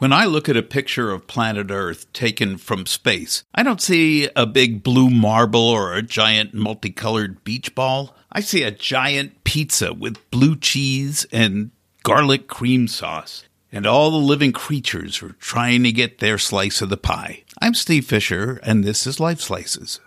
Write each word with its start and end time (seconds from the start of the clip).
When 0.00 0.14
I 0.14 0.24
look 0.24 0.48
at 0.48 0.56
a 0.56 0.62
picture 0.62 1.10
of 1.10 1.26
planet 1.26 1.70
Earth 1.70 2.10
taken 2.14 2.56
from 2.56 2.86
space, 2.86 3.44
I 3.54 3.62
don't 3.62 3.82
see 3.82 4.30
a 4.34 4.46
big 4.46 4.82
blue 4.82 5.10
marble 5.10 5.60
or 5.60 5.92
a 5.92 6.00
giant 6.00 6.54
multicolored 6.54 7.44
beach 7.44 7.74
ball. 7.74 8.16
I 8.32 8.40
see 8.40 8.62
a 8.62 8.70
giant 8.70 9.44
pizza 9.44 9.92
with 9.92 10.30
blue 10.30 10.56
cheese 10.56 11.26
and 11.30 11.70
garlic 12.02 12.48
cream 12.48 12.88
sauce. 12.88 13.44
And 13.70 13.84
all 13.86 14.10
the 14.10 14.16
living 14.16 14.52
creatures 14.52 15.22
are 15.22 15.36
trying 15.38 15.82
to 15.82 15.92
get 15.92 16.18
their 16.18 16.38
slice 16.38 16.80
of 16.80 16.88
the 16.88 16.96
pie. 16.96 17.44
I'm 17.60 17.74
Steve 17.74 18.06
Fisher, 18.06 18.58
and 18.62 18.82
this 18.82 19.06
is 19.06 19.20
Life 19.20 19.42
Slices. 19.42 20.00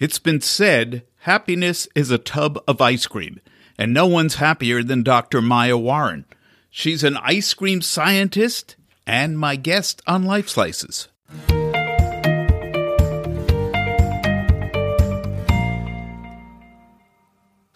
It's 0.00 0.18
been 0.18 0.40
said 0.40 1.04
happiness 1.18 1.86
is 1.94 2.10
a 2.10 2.18
tub 2.18 2.58
of 2.66 2.80
ice 2.80 3.06
cream 3.06 3.38
and 3.78 3.92
no 3.92 4.06
one's 4.06 4.36
happier 4.36 4.82
than 4.82 5.02
Dr. 5.02 5.40
Maya 5.40 5.76
Warren. 5.76 6.24
She's 6.70 7.04
an 7.04 7.16
ice 7.18 7.54
cream 7.54 7.82
scientist 7.82 8.76
and 9.06 9.38
my 9.38 9.56
guest 9.56 10.02
on 10.06 10.24
Life 10.24 10.48
Slices. 10.48 11.08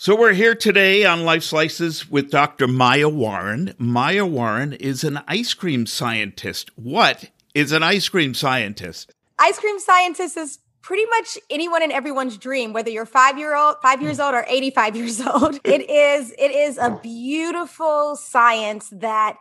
So, 0.00 0.14
we're 0.16 0.32
here 0.32 0.54
today 0.54 1.04
on 1.04 1.24
Life 1.24 1.42
Slices 1.42 2.08
with 2.08 2.30
Dr. 2.30 2.68
Maya 2.68 3.08
Warren. 3.08 3.74
Maya 3.78 4.24
Warren 4.24 4.72
is 4.72 5.02
an 5.02 5.20
ice 5.26 5.54
cream 5.54 5.86
scientist. 5.86 6.70
What 6.78 7.30
is 7.52 7.72
an 7.72 7.82
ice 7.82 8.08
cream 8.08 8.32
scientist? 8.32 9.12
Ice 9.40 9.58
cream 9.58 9.78
scientist 9.80 10.36
is 10.36 10.60
pretty 10.88 11.04
much 11.10 11.36
anyone 11.50 11.82
and 11.82 11.92
everyone's 11.92 12.38
dream, 12.38 12.72
whether 12.72 12.88
you're 12.88 13.04
five 13.04 13.38
year 13.38 13.54
old, 13.54 13.76
five 13.82 14.00
years 14.00 14.18
old, 14.18 14.34
or 14.34 14.46
85 14.48 14.96
years 14.96 15.20
old. 15.20 15.60
It 15.64 15.90
is, 15.90 16.30
it 16.38 16.50
is 16.50 16.78
a 16.78 16.98
beautiful 17.02 18.16
science 18.16 18.88
that 18.92 19.36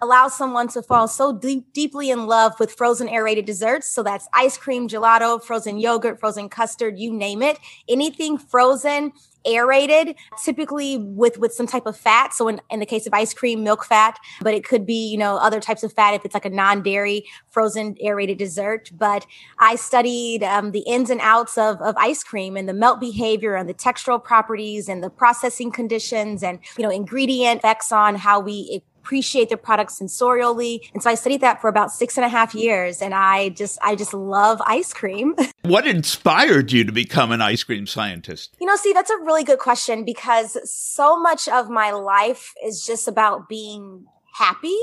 allows 0.00 0.38
someone 0.38 0.68
to 0.68 0.82
fall 0.82 1.08
so 1.08 1.32
deep, 1.32 1.72
deeply 1.72 2.10
in 2.10 2.28
love 2.28 2.52
with 2.60 2.70
frozen 2.70 3.08
aerated 3.08 3.44
desserts. 3.44 3.90
So 3.92 4.04
that's 4.04 4.28
ice 4.32 4.56
cream, 4.56 4.86
gelato, 4.86 5.42
frozen 5.42 5.78
yogurt, 5.78 6.20
frozen 6.20 6.48
custard, 6.48 6.96
you 6.96 7.12
name 7.12 7.42
it. 7.42 7.58
Anything 7.88 8.38
frozen 8.38 9.12
aerated, 9.46 10.16
typically 10.42 10.98
with 10.98 11.38
with 11.38 11.52
some 11.52 11.66
type 11.66 11.86
of 11.86 11.96
fat. 11.96 12.32
So 12.34 12.48
in, 12.48 12.60
in 12.70 12.80
the 12.80 12.86
case 12.86 13.06
of 13.06 13.14
ice 13.14 13.34
cream, 13.34 13.62
milk 13.62 13.84
fat, 13.84 14.18
but 14.40 14.54
it 14.54 14.64
could 14.64 14.86
be, 14.86 15.08
you 15.08 15.18
know, 15.18 15.36
other 15.36 15.60
types 15.60 15.82
of 15.82 15.92
fat 15.92 16.14
if 16.14 16.24
it's 16.24 16.34
like 16.34 16.44
a 16.44 16.50
non-dairy 16.50 17.26
frozen 17.50 17.96
aerated 18.00 18.38
dessert. 18.38 18.90
But 18.92 19.26
I 19.58 19.76
studied 19.76 20.42
um, 20.42 20.72
the 20.72 20.80
ins 20.80 21.10
and 21.10 21.20
outs 21.20 21.58
of, 21.58 21.80
of 21.80 21.94
ice 21.96 22.22
cream 22.22 22.56
and 22.56 22.68
the 22.68 22.74
melt 22.74 23.00
behavior 23.00 23.54
and 23.54 23.68
the 23.68 23.74
textural 23.74 24.22
properties 24.22 24.88
and 24.88 25.02
the 25.02 25.10
processing 25.10 25.70
conditions 25.70 26.42
and, 26.42 26.58
you 26.76 26.82
know, 26.82 26.90
ingredient 26.90 27.58
effects 27.58 27.92
on 27.92 28.16
how 28.16 28.40
we 28.40 28.82
appreciate 29.04 29.50
the 29.50 29.56
products 29.58 30.00
sensorially. 30.00 30.80
And 30.94 31.02
so 31.02 31.10
I 31.10 31.14
studied 31.14 31.42
that 31.42 31.60
for 31.60 31.68
about 31.68 31.92
six 31.92 32.16
and 32.16 32.24
a 32.24 32.28
half 32.28 32.54
years. 32.54 33.02
And 33.02 33.12
I 33.12 33.50
just, 33.50 33.78
I 33.82 33.96
just 33.96 34.14
love 34.14 34.62
ice 34.64 34.94
cream. 34.94 35.36
what 35.62 35.86
inspired 35.86 36.72
you 36.72 36.84
to 36.84 36.92
become 36.92 37.30
an 37.30 37.42
ice 37.42 37.62
cream 37.62 37.86
scientist? 37.86 38.56
You 38.58 38.66
know, 38.66 38.76
see, 38.76 38.94
that's 38.94 39.10
a 39.10 39.18
really 39.18 39.44
good 39.44 39.58
question 39.58 40.06
because 40.06 40.56
so 40.64 41.20
much 41.20 41.48
of 41.48 41.68
my 41.68 41.90
life 41.90 42.54
is 42.64 42.84
just 42.86 43.06
about 43.06 43.46
being 43.46 44.06
happy 44.36 44.78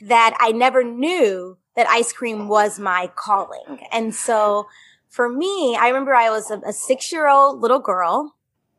that 0.00 0.34
I 0.40 0.52
never 0.52 0.82
knew 0.82 1.58
that 1.76 1.86
ice 1.86 2.14
cream 2.14 2.48
was 2.48 2.78
my 2.78 3.10
calling. 3.14 3.86
And 3.92 4.14
so 4.14 4.68
for 5.10 5.28
me, 5.28 5.76
I 5.78 5.88
remember 5.88 6.14
I 6.14 6.30
was 6.30 6.50
a, 6.50 6.60
a 6.66 6.72
six 6.72 7.12
year 7.12 7.28
old 7.28 7.60
little 7.60 7.80
girl 7.80 8.36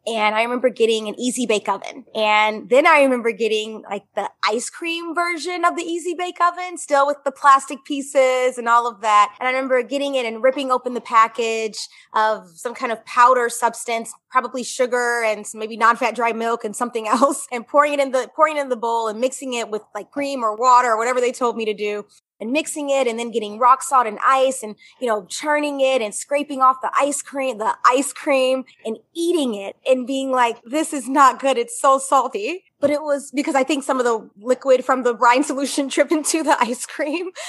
and 0.08 0.34
I 0.36 0.42
remember 0.42 0.70
getting 0.70 1.08
an 1.08 1.20
easy 1.20 1.46
bake 1.46 1.70
oven. 1.70 2.06
And 2.16 2.70
then 2.70 2.88
I 2.88 3.04
remember 3.04 3.32
getting 3.32 3.84
like 3.90 4.04
the 4.16 4.30
ice 4.44 4.70
cream 4.70 5.14
version 5.14 5.64
of 5.64 5.76
the 5.76 5.84
easy 5.84 6.16
bake 6.16 6.42
oven, 6.42 6.78
still 6.78 7.06
with 7.06 7.18
the 7.24 7.32
plastic 7.32 7.86
pieces 7.86 8.58
and 8.58 8.68
all 8.68 8.88
of 8.88 9.02
that. 9.02 9.36
And 9.40 9.48
I 9.48 9.52
remember 9.52 9.84
getting 9.84 10.16
it 10.16 10.26
and 10.26 10.42
ripping 10.42 10.72
open 10.72 10.96
the 10.96 11.02
package 11.02 11.78
of 12.14 12.50
some 12.50 12.74
kind 12.74 12.92
of 12.92 13.06
powder 13.06 13.48
substance, 13.50 14.12
probably 14.32 14.64
sugar 14.64 15.24
and 15.24 15.46
maybe 15.54 15.78
non-fat 15.78 16.16
dry 16.16 16.34
milk 16.34 16.64
and 16.64 16.76
something 16.76 17.08
else 17.08 17.48
and 17.52 17.68
pouring 17.68 17.94
it 17.94 18.00
in 18.00 18.12
the, 18.12 18.30
pouring 18.36 18.58
it 18.58 18.62
in 18.62 18.70
the 18.70 18.76
bowl 18.76 19.08
and 19.08 19.20
mixing 19.20 19.54
it 19.54 19.70
with 19.70 19.84
like 19.94 20.10
cream 20.10 20.44
or 20.44 20.56
water 20.56 20.90
or 20.90 20.98
whatever 20.98 21.22
they 21.22 21.32
told 21.32 21.56
me 21.56 21.66
to 21.66 21.74
do 21.74 22.06
and 22.42 22.52
mixing 22.52 22.90
it 22.90 23.08
and 23.08 23.18
then 23.18 23.32
getting 23.32 23.60
rock 23.60 23.84
salt 23.84 24.08
and 24.08 24.20
ice 24.26 24.64
and, 24.64 24.76
you 25.00 25.08
know, 25.08 25.26
churning 25.26 25.80
it 25.80 26.02
and 26.02 26.14
scraping 26.14 26.62
off 26.62 26.82
the 26.82 26.92
ice 27.00 27.22
cream, 27.22 27.60
the 27.60 27.78
ice 27.86 28.12
cream 28.12 28.66
and 28.84 28.98
eating 29.14 29.54
it 29.54 29.78
and 29.88 30.08
being 30.08 30.32
like, 30.32 30.62
this 30.64 30.92
is 30.92 31.08
not 31.08 31.40
good. 31.40 31.58
It's 31.58 31.80
so 31.80 32.00
salty. 32.00 32.66
But 32.80 32.90
it 32.90 33.04
was 33.04 33.30
because 33.32 33.54
I 33.54 33.64
think 33.64 33.84
some 33.84 34.00
of 34.00 34.06
the 34.06 34.28
liquid 34.40 34.84
from 34.84 35.04
the 35.04 35.14
brine 35.14 35.44
solution 35.52 35.88
dripped 35.88 36.12
into 36.12 36.44
the 36.44 36.58
ice 36.60 36.86
cream. 36.86 37.30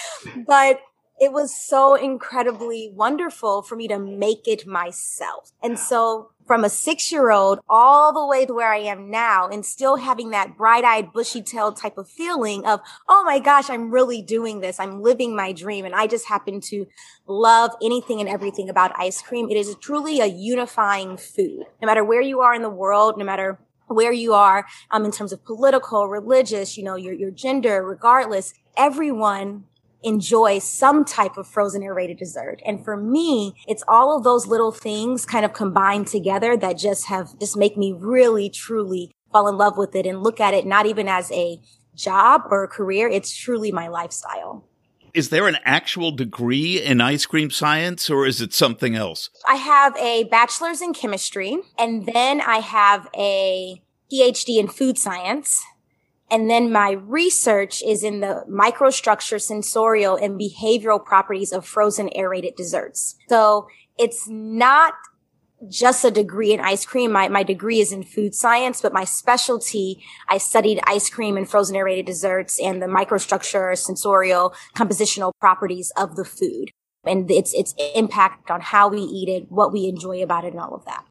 But 0.46 0.80
it 1.22 1.32
was 1.32 1.54
so 1.54 1.94
incredibly 1.94 2.90
wonderful 2.92 3.62
for 3.62 3.76
me 3.76 3.86
to 3.86 3.96
make 3.96 4.48
it 4.48 4.66
myself. 4.66 5.52
And 5.62 5.78
so 5.78 6.32
from 6.48 6.64
a 6.64 6.68
six 6.68 7.12
year 7.12 7.30
old 7.30 7.60
all 7.68 8.12
the 8.12 8.26
way 8.26 8.44
to 8.44 8.52
where 8.52 8.72
I 8.72 8.78
am 8.78 9.08
now 9.08 9.46
and 9.46 9.64
still 9.64 9.98
having 9.98 10.30
that 10.30 10.56
bright 10.56 10.82
eyed, 10.82 11.12
bushy 11.12 11.40
tailed 11.40 11.76
type 11.76 11.96
of 11.96 12.08
feeling 12.08 12.66
of, 12.66 12.80
oh 13.08 13.22
my 13.24 13.38
gosh, 13.38 13.70
I'm 13.70 13.92
really 13.92 14.20
doing 14.20 14.62
this. 14.62 14.80
I'm 14.80 15.00
living 15.00 15.36
my 15.36 15.52
dream. 15.52 15.84
And 15.84 15.94
I 15.94 16.08
just 16.08 16.26
happen 16.26 16.60
to 16.62 16.86
love 17.28 17.70
anything 17.80 18.18
and 18.18 18.28
everything 18.28 18.68
about 18.68 18.90
ice 18.98 19.22
cream. 19.22 19.48
It 19.48 19.56
is 19.56 19.76
truly 19.76 20.18
a 20.18 20.26
unifying 20.26 21.16
food. 21.16 21.66
No 21.80 21.86
matter 21.86 22.02
where 22.02 22.20
you 22.20 22.40
are 22.40 22.52
in 22.52 22.62
the 22.62 22.68
world, 22.68 23.16
no 23.16 23.24
matter 23.24 23.60
where 23.86 24.12
you 24.12 24.34
are 24.34 24.66
um, 24.90 25.04
in 25.04 25.12
terms 25.12 25.32
of 25.32 25.44
political, 25.44 26.08
religious, 26.08 26.76
you 26.76 26.82
know, 26.82 26.96
your, 26.96 27.14
your 27.14 27.30
gender, 27.30 27.80
regardless, 27.84 28.54
everyone 28.76 29.66
enjoy 30.02 30.58
some 30.58 31.04
type 31.04 31.36
of 31.36 31.46
frozen 31.46 31.82
aerated 31.82 32.18
dessert. 32.18 32.60
And 32.64 32.84
for 32.84 32.96
me, 32.96 33.54
it's 33.66 33.84
all 33.88 34.16
of 34.16 34.24
those 34.24 34.46
little 34.46 34.72
things 34.72 35.24
kind 35.24 35.44
of 35.44 35.52
combined 35.52 36.06
together 36.06 36.56
that 36.56 36.78
just 36.78 37.06
have 37.06 37.38
just 37.38 37.56
make 37.56 37.76
me 37.76 37.92
really 37.92 38.48
truly 38.50 39.12
fall 39.32 39.48
in 39.48 39.56
love 39.56 39.76
with 39.76 39.94
it 39.94 40.06
and 40.06 40.22
look 40.22 40.40
at 40.40 40.54
it 40.54 40.66
not 40.66 40.86
even 40.86 41.08
as 41.08 41.30
a 41.32 41.58
job 41.94 42.42
or 42.50 42.64
a 42.64 42.68
career. 42.68 43.08
It's 43.08 43.34
truly 43.34 43.72
my 43.72 43.88
lifestyle. 43.88 44.64
Is 45.14 45.28
there 45.28 45.46
an 45.46 45.58
actual 45.64 46.10
degree 46.10 46.82
in 46.82 47.02
ice 47.02 47.26
cream 47.26 47.50
science 47.50 48.08
or 48.08 48.26
is 48.26 48.40
it 48.40 48.54
something 48.54 48.94
else? 48.94 49.28
I 49.46 49.56
have 49.56 49.94
a 49.98 50.24
bachelor's 50.24 50.80
in 50.80 50.94
chemistry 50.94 51.58
and 51.78 52.06
then 52.06 52.40
I 52.40 52.58
have 52.58 53.08
a 53.14 53.82
PhD 54.10 54.58
in 54.58 54.68
food 54.68 54.96
science 54.96 55.62
and 56.32 56.48
then 56.48 56.72
my 56.72 56.92
research 56.92 57.82
is 57.82 58.02
in 58.02 58.20
the 58.20 58.42
microstructure, 58.50 59.38
sensorial, 59.38 60.16
and 60.16 60.40
behavioral 60.40 61.04
properties 61.04 61.52
of 61.52 61.66
frozen 61.66 62.08
aerated 62.16 62.56
desserts. 62.56 63.16
So 63.28 63.68
it's 63.98 64.26
not 64.30 64.94
just 65.68 66.06
a 66.06 66.10
degree 66.10 66.54
in 66.54 66.60
ice 66.60 66.86
cream. 66.86 67.12
My, 67.12 67.28
my 67.28 67.42
degree 67.42 67.80
is 67.80 67.92
in 67.92 68.02
food 68.02 68.34
science, 68.34 68.80
but 68.80 68.94
my 68.94 69.04
specialty, 69.04 70.02
I 70.26 70.38
studied 70.38 70.80
ice 70.84 71.10
cream 71.10 71.36
and 71.36 71.46
frozen 71.48 71.76
aerated 71.76 72.06
desserts 72.06 72.58
and 72.58 72.80
the 72.80 72.86
microstructure, 72.86 73.76
sensorial, 73.76 74.54
compositional 74.74 75.32
properties 75.38 75.92
of 75.98 76.16
the 76.16 76.24
food 76.24 76.70
and 77.04 77.30
its, 77.30 77.52
its 77.52 77.74
impact 77.94 78.50
on 78.50 78.62
how 78.62 78.88
we 78.88 79.00
eat 79.00 79.28
it, 79.28 79.52
what 79.52 79.70
we 79.70 79.86
enjoy 79.86 80.22
about 80.22 80.44
it 80.44 80.54
and 80.54 80.60
all 80.60 80.74
of 80.74 80.86
that. 80.86 81.04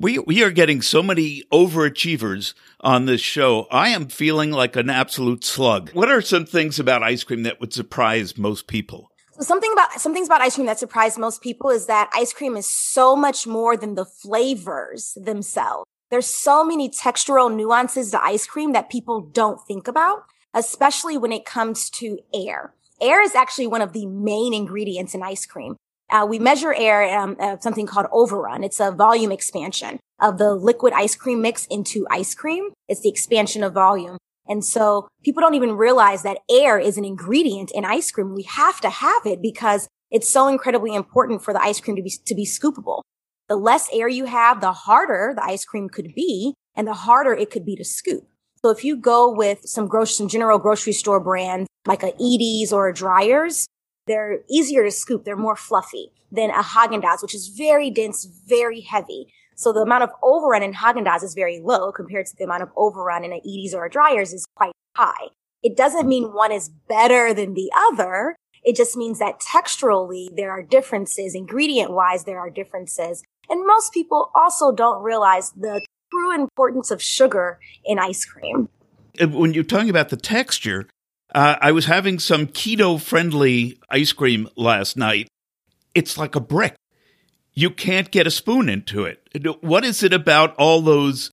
We 0.00 0.18
we 0.18 0.42
are 0.42 0.50
getting 0.50 0.80
so 0.80 1.02
many 1.02 1.42
overachievers 1.52 2.54
on 2.80 3.04
this 3.04 3.20
show. 3.20 3.66
I 3.70 3.90
am 3.90 4.08
feeling 4.08 4.50
like 4.50 4.74
an 4.74 4.88
absolute 4.88 5.44
slug. 5.44 5.90
What 5.90 6.10
are 6.10 6.22
some 6.22 6.46
things 6.46 6.80
about 6.80 7.02
ice 7.02 7.22
cream 7.22 7.42
that 7.42 7.60
would 7.60 7.74
surprise 7.74 8.38
most 8.38 8.66
people? 8.66 9.10
So 9.32 9.42
something 9.42 9.70
about 9.74 10.00
some 10.00 10.14
things 10.14 10.26
about 10.26 10.40
ice 10.40 10.54
cream 10.54 10.66
that 10.68 10.78
surprise 10.78 11.18
most 11.18 11.42
people 11.42 11.68
is 11.68 11.84
that 11.84 12.08
ice 12.14 12.32
cream 12.32 12.56
is 12.56 12.64
so 12.66 13.14
much 13.14 13.46
more 13.46 13.76
than 13.76 13.94
the 13.94 14.06
flavors 14.06 15.18
themselves. 15.20 15.84
There's 16.08 16.26
so 16.26 16.64
many 16.64 16.88
textural 16.88 17.54
nuances 17.54 18.10
to 18.12 18.24
ice 18.24 18.46
cream 18.46 18.72
that 18.72 18.88
people 18.88 19.20
don't 19.20 19.60
think 19.66 19.86
about, 19.86 20.24
especially 20.54 21.18
when 21.18 21.30
it 21.30 21.44
comes 21.44 21.90
to 21.90 22.20
air. 22.32 22.72
Air 23.02 23.22
is 23.22 23.34
actually 23.34 23.66
one 23.66 23.82
of 23.82 23.92
the 23.92 24.06
main 24.06 24.54
ingredients 24.54 25.14
in 25.14 25.22
ice 25.22 25.44
cream. 25.44 25.76
Uh, 26.10 26.26
we 26.28 26.38
measure 26.38 26.74
air, 26.74 27.18
um, 27.18 27.36
uh, 27.38 27.56
something 27.60 27.86
called 27.86 28.06
overrun. 28.12 28.64
It's 28.64 28.80
a 28.80 28.90
volume 28.90 29.30
expansion 29.30 30.00
of 30.20 30.38
the 30.38 30.54
liquid 30.54 30.92
ice 30.92 31.14
cream 31.14 31.40
mix 31.40 31.66
into 31.66 32.06
ice 32.10 32.34
cream. 32.34 32.70
It's 32.88 33.00
the 33.00 33.08
expansion 33.08 33.62
of 33.62 33.72
volume. 33.72 34.18
And 34.48 34.64
so 34.64 35.06
people 35.22 35.40
don't 35.40 35.54
even 35.54 35.76
realize 35.76 36.22
that 36.24 36.38
air 36.50 36.78
is 36.78 36.98
an 36.98 37.04
ingredient 37.04 37.70
in 37.72 37.84
ice 37.84 38.10
cream. 38.10 38.34
We 38.34 38.42
have 38.42 38.80
to 38.80 38.90
have 38.90 39.24
it 39.24 39.40
because 39.40 39.88
it's 40.10 40.28
so 40.28 40.48
incredibly 40.48 40.94
important 40.94 41.42
for 41.42 41.52
the 41.52 41.62
ice 41.62 41.80
cream 41.80 41.96
to 41.96 42.02
be, 42.02 42.10
to 42.26 42.34
be 42.34 42.44
scoopable. 42.44 43.02
The 43.48 43.56
less 43.56 43.88
air 43.92 44.08
you 44.08 44.24
have, 44.24 44.60
the 44.60 44.72
harder 44.72 45.32
the 45.36 45.44
ice 45.44 45.64
cream 45.64 45.88
could 45.88 46.14
be 46.14 46.54
and 46.74 46.86
the 46.88 46.94
harder 46.94 47.32
it 47.32 47.50
could 47.50 47.64
be 47.64 47.76
to 47.76 47.84
scoop. 47.84 48.24
So 48.62 48.70
if 48.70 48.84
you 48.84 48.96
go 48.96 49.32
with 49.32 49.60
some 49.64 49.86
grocery, 49.86 50.14
some 50.14 50.28
general 50.28 50.58
grocery 50.58 50.92
store 50.92 51.20
brands 51.20 51.68
like 51.86 52.02
a 52.02 52.12
Edy's 52.14 52.72
or 52.72 52.88
a 52.88 52.94
Dreyer's, 52.94 53.66
they're 54.06 54.40
easier 54.48 54.84
to 54.84 54.90
scoop. 54.90 55.24
They're 55.24 55.36
more 55.36 55.56
fluffy 55.56 56.12
than 56.32 56.50
a 56.50 56.62
Haagen-Dazs, 56.62 57.22
which 57.22 57.34
is 57.34 57.48
very 57.48 57.90
dense, 57.90 58.24
very 58.46 58.80
heavy. 58.80 59.32
So 59.56 59.72
the 59.72 59.80
amount 59.80 60.04
of 60.04 60.10
overrun 60.22 60.62
in 60.62 60.74
Haagen-Dazs 60.74 61.22
is 61.22 61.34
very 61.34 61.60
low 61.60 61.92
compared 61.92 62.26
to 62.26 62.36
the 62.36 62.44
amount 62.44 62.62
of 62.62 62.70
overrun 62.76 63.24
in 63.24 63.32
a 63.32 63.38
Edy's 63.38 63.74
or 63.74 63.84
a 63.84 63.90
Dreyer's 63.90 64.32
is 64.32 64.46
quite 64.56 64.72
high. 64.96 65.28
It 65.62 65.76
doesn't 65.76 66.08
mean 66.08 66.32
one 66.32 66.52
is 66.52 66.70
better 66.88 67.34
than 67.34 67.54
the 67.54 67.70
other. 67.90 68.36
It 68.62 68.76
just 68.76 68.96
means 68.96 69.18
that 69.18 69.40
texturally 69.40 70.28
there 70.34 70.50
are 70.50 70.62
differences, 70.62 71.34
ingredient 71.34 71.92
wise 71.92 72.24
there 72.24 72.38
are 72.38 72.50
differences. 72.50 73.22
And 73.48 73.66
most 73.66 73.92
people 73.92 74.30
also 74.34 74.72
don't 74.72 75.02
realize 75.02 75.50
the 75.52 75.84
true 76.10 76.34
importance 76.34 76.90
of 76.90 77.02
sugar 77.02 77.58
in 77.84 77.98
ice 77.98 78.24
cream. 78.24 78.68
When 79.20 79.52
you're 79.52 79.64
talking 79.64 79.90
about 79.90 80.08
the 80.08 80.16
texture, 80.16 80.88
uh, 81.34 81.56
I 81.60 81.72
was 81.72 81.86
having 81.86 82.18
some 82.18 82.46
keto 82.46 83.00
friendly 83.00 83.78
ice 83.88 84.12
cream 84.12 84.48
last 84.56 84.96
night. 84.96 85.28
It's 85.94 86.18
like 86.18 86.34
a 86.34 86.40
brick. 86.40 86.74
You 87.52 87.70
can't 87.70 88.10
get 88.10 88.26
a 88.26 88.30
spoon 88.30 88.68
into 88.68 89.04
it. 89.04 89.20
What 89.60 89.84
is 89.84 90.02
it 90.02 90.12
about 90.12 90.54
all 90.56 90.80
those 90.80 91.30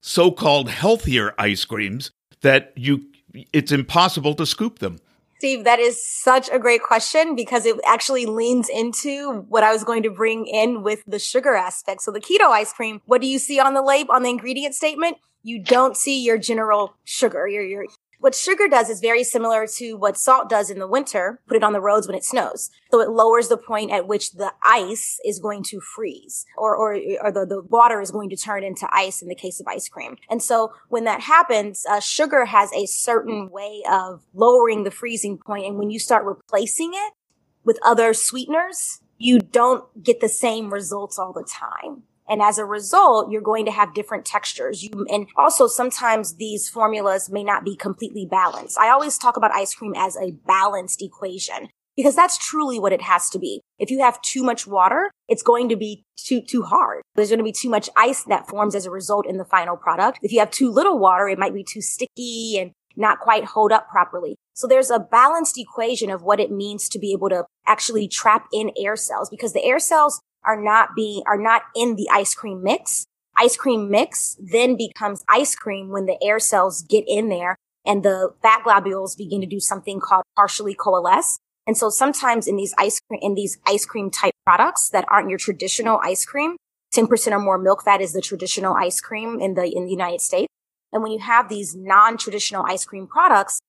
so 0.00 0.30
called 0.30 0.70
healthier 0.70 1.34
ice 1.38 1.64
creams 1.64 2.10
that 2.42 2.72
you 2.76 3.06
it's 3.52 3.70
impossible 3.70 4.34
to 4.34 4.46
scoop 4.46 4.78
them? 4.78 4.98
Steve, 5.38 5.64
that 5.64 5.78
is 5.78 6.04
such 6.04 6.50
a 6.50 6.58
great 6.58 6.82
question 6.82 7.34
because 7.34 7.64
it 7.64 7.76
actually 7.86 8.26
leans 8.26 8.68
into 8.68 9.46
what 9.48 9.64
I 9.64 9.72
was 9.72 9.84
going 9.84 10.02
to 10.02 10.10
bring 10.10 10.46
in 10.46 10.82
with 10.82 11.02
the 11.06 11.18
sugar 11.18 11.54
aspect. 11.54 12.02
So 12.02 12.10
the 12.10 12.20
keto 12.20 12.50
ice 12.50 12.72
cream, 12.74 13.00
what 13.06 13.22
do 13.22 13.26
you 13.26 13.38
see 13.38 13.58
on 13.58 13.72
the 13.72 13.80
label, 13.80 14.12
on 14.12 14.22
the 14.22 14.28
ingredient 14.28 14.74
statement? 14.74 15.16
You 15.42 15.58
don't 15.58 15.96
see 15.96 16.22
your 16.22 16.36
general 16.36 16.94
sugar, 17.04 17.48
your, 17.48 17.62
your 17.62 17.86
what 18.20 18.34
sugar 18.34 18.68
does 18.68 18.90
is 18.90 19.00
very 19.00 19.24
similar 19.24 19.66
to 19.66 19.94
what 19.94 20.16
salt 20.16 20.48
does 20.48 20.70
in 20.70 20.78
the 20.78 20.86
winter, 20.86 21.40
put 21.48 21.56
it 21.56 21.64
on 21.64 21.72
the 21.72 21.80
roads 21.80 22.06
when 22.06 22.16
it 22.16 22.24
snows. 22.24 22.70
So 22.90 23.00
it 23.00 23.08
lowers 23.08 23.48
the 23.48 23.56
point 23.56 23.90
at 23.90 24.06
which 24.06 24.32
the 24.32 24.52
ice 24.62 25.18
is 25.24 25.38
going 25.38 25.62
to 25.64 25.80
freeze 25.80 26.44
or, 26.56 26.76
or, 26.76 26.98
or 27.22 27.32
the, 27.32 27.46
the 27.46 27.62
water 27.62 28.00
is 28.00 28.10
going 28.10 28.28
to 28.30 28.36
turn 28.36 28.62
into 28.62 28.86
ice 28.92 29.22
in 29.22 29.28
the 29.28 29.34
case 29.34 29.58
of 29.58 29.66
ice 29.66 29.88
cream. 29.88 30.16
And 30.28 30.42
so 30.42 30.72
when 30.88 31.04
that 31.04 31.22
happens, 31.22 31.86
uh, 31.88 32.00
sugar 32.00 32.44
has 32.44 32.70
a 32.74 32.84
certain 32.86 33.50
way 33.50 33.82
of 33.90 34.22
lowering 34.34 34.84
the 34.84 34.90
freezing 34.90 35.38
point. 35.38 35.66
And 35.66 35.78
when 35.78 35.90
you 35.90 35.98
start 35.98 36.24
replacing 36.26 36.92
it 36.92 37.14
with 37.64 37.78
other 37.82 38.12
sweeteners, 38.12 39.00
you 39.16 39.38
don't 39.38 40.02
get 40.02 40.20
the 40.20 40.28
same 40.28 40.72
results 40.72 41.18
all 41.18 41.32
the 41.32 41.44
time. 41.44 42.02
And 42.30 42.40
as 42.40 42.58
a 42.58 42.64
result, 42.64 43.30
you're 43.30 43.42
going 43.42 43.64
to 43.66 43.72
have 43.72 43.92
different 43.92 44.24
textures. 44.24 44.84
You, 44.84 45.04
and 45.10 45.26
also 45.36 45.66
sometimes 45.66 46.36
these 46.36 46.68
formulas 46.68 47.28
may 47.28 47.42
not 47.42 47.64
be 47.64 47.74
completely 47.74 48.24
balanced. 48.24 48.78
I 48.78 48.88
always 48.88 49.18
talk 49.18 49.36
about 49.36 49.50
ice 49.50 49.74
cream 49.74 49.94
as 49.96 50.16
a 50.16 50.30
balanced 50.46 51.02
equation 51.02 51.68
because 51.96 52.14
that's 52.14 52.38
truly 52.38 52.78
what 52.78 52.92
it 52.92 53.02
has 53.02 53.28
to 53.30 53.38
be. 53.40 53.60
If 53.80 53.90
you 53.90 54.00
have 54.00 54.22
too 54.22 54.44
much 54.44 54.64
water, 54.64 55.10
it's 55.28 55.42
going 55.42 55.68
to 55.70 55.76
be 55.76 56.04
too, 56.16 56.40
too 56.40 56.62
hard. 56.62 57.02
There's 57.16 57.30
going 57.30 57.38
to 57.38 57.44
be 57.44 57.52
too 57.52 57.68
much 57.68 57.90
ice 57.96 58.22
that 58.24 58.48
forms 58.48 58.76
as 58.76 58.86
a 58.86 58.90
result 58.90 59.26
in 59.26 59.36
the 59.36 59.44
final 59.44 59.76
product. 59.76 60.20
If 60.22 60.32
you 60.32 60.38
have 60.38 60.52
too 60.52 60.70
little 60.70 60.98
water, 60.98 61.28
it 61.28 61.38
might 61.38 61.52
be 61.52 61.64
too 61.64 61.82
sticky 61.82 62.58
and 62.58 62.70
not 62.96 63.18
quite 63.18 63.44
hold 63.44 63.72
up 63.72 63.88
properly. 63.88 64.36
So 64.54 64.66
there's 64.66 64.90
a 64.90 64.98
balanced 65.00 65.58
equation 65.58 66.10
of 66.10 66.22
what 66.22 66.38
it 66.38 66.50
means 66.50 66.88
to 66.90 66.98
be 66.98 67.12
able 67.12 67.28
to 67.30 67.44
actually 67.66 68.08
trap 68.08 68.46
in 68.52 68.70
air 68.76 68.94
cells 68.96 69.30
because 69.30 69.52
the 69.52 69.64
air 69.64 69.78
cells 69.78 70.20
are 70.44 70.60
not 70.60 70.90
being, 70.96 71.22
are 71.26 71.38
not 71.38 71.62
in 71.74 71.96
the 71.96 72.08
ice 72.10 72.34
cream 72.34 72.62
mix. 72.62 73.06
Ice 73.38 73.56
cream 73.56 73.90
mix 73.90 74.36
then 74.40 74.76
becomes 74.76 75.24
ice 75.28 75.54
cream 75.54 75.90
when 75.90 76.06
the 76.06 76.18
air 76.22 76.38
cells 76.38 76.82
get 76.82 77.04
in 77.06 77.28
there 77.28 77.56
and 77.86 78.02
the 78.02 78.34
fat 78.42 78.62
globules 78.64 79.16
begin 79.16 79.40
to 79.40 79.46
do 79.46 79.60
something 79.60 80.00
called 80.00 80.24
partially 80.36 80.74
coalesce. 80.74 81.38
And 81.66 81.76
so 81.76 81.88
sometimes 81.88 82.46
in 82.46 82.56
these 82.56 82.74
ice 82.78 83.00
cream, 83.00 83.20
in 83.22 83.34
these 83.34 83.58
ice 83.66 83.84
cream 83.86 84.10
type 84.10 84.34
products 84.44 84.90
that 84.90 85.04
aren't 85.08 85.28
your 85.28 85.38
traditional 85.38 86.00
ice 86.02 86.24
cream, 86.24 86.56
10% 86.94 87.32
or 87.32 87.38
more 87.38 87.58
milk 87.58 87.84
fat 87.84 88.00
is 88.00 88.12
the 88.12 88.20
traditional 88.20 88.74
ice 88.74 89.00
cream 89.00 89.40
in 89.40 89.54
the, 89.54 89.64
in 89.64 89.84
the 89.84 89.90
United 89.90 90.20
States. 90.20 90.48
And 90.92 91.02
when 91.02 91.12
you 91.12 91.20
have 91.20 91.48
these 91.48 91.76
non-traditional 91.76 92.64
ice 92.66 92.84
cream 92.84 93.06
products 93.06 93.60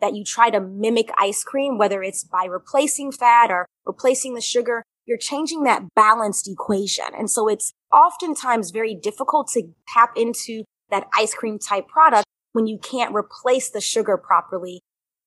that 0.00 0.14
you 0.14 0.24
try 0.24 0.50
to 0.50 0.60
mimic 0.60 1.10
ice 1.18 1.44
cream, 1.44 1.78
whether 1.78 2.02
it's 2.02 2.24
by 2.24 2.44
replacing 2.44 3.12
fat 3.12 3.50
or 3.50 3.66
replacing 3.84 4.34
the 4.34 4.40
sugar, 4.40 4.82
you're 5.06 5.18
changing 5.18 5.62
that 5.64 5.82
balanced 5.94 6.48
equation. 6.48 7.06
And 7.16 7.30
so 7.30 7.48
it's 7.48 7.72
oftentimes 7.92 8.70
very 8.70 8.94
difficult 8.94 9.48
to 9.54 9.62
tap 9.88 10.10
into 10.16 10.64
that 10.90 11.06
ice 11.16 11.34
cream 11.34 11.58
type 11.58 11.88
product 11.88 12.26
when 12.52 12.66
you 12.66 12.78
can't 12.78 13.14
replace 13.14 13.70
the 13.70 13.80
sugar 13.80 14.16
properly 14.16 14.80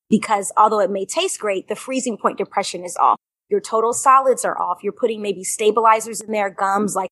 because 0.10 0.52
although 0.58 0.80
it 0.80 0.90
may 0.90 1.06
taste 1.06 1.40
great, 1.40 1.68
the 1.68 1.76
freezing 1.76 2.18
point 2.18 2.38
depression 2.38 2.84
is 2.84 2.98
off. 2.98 3.18
Your 3.50 3.62
total 3.62 3.94
solids 3.94 4.44
are 4.44 4.60
off. 4.60 4.80
You're 4.84 4.94
putting 4.94 5.22
maybe 5.22 5.44
stabilizers 5.44 6.22
in 6.22 6.32
there, 6.32 6.50
gums 6.50 6.96
like 6.96 7.10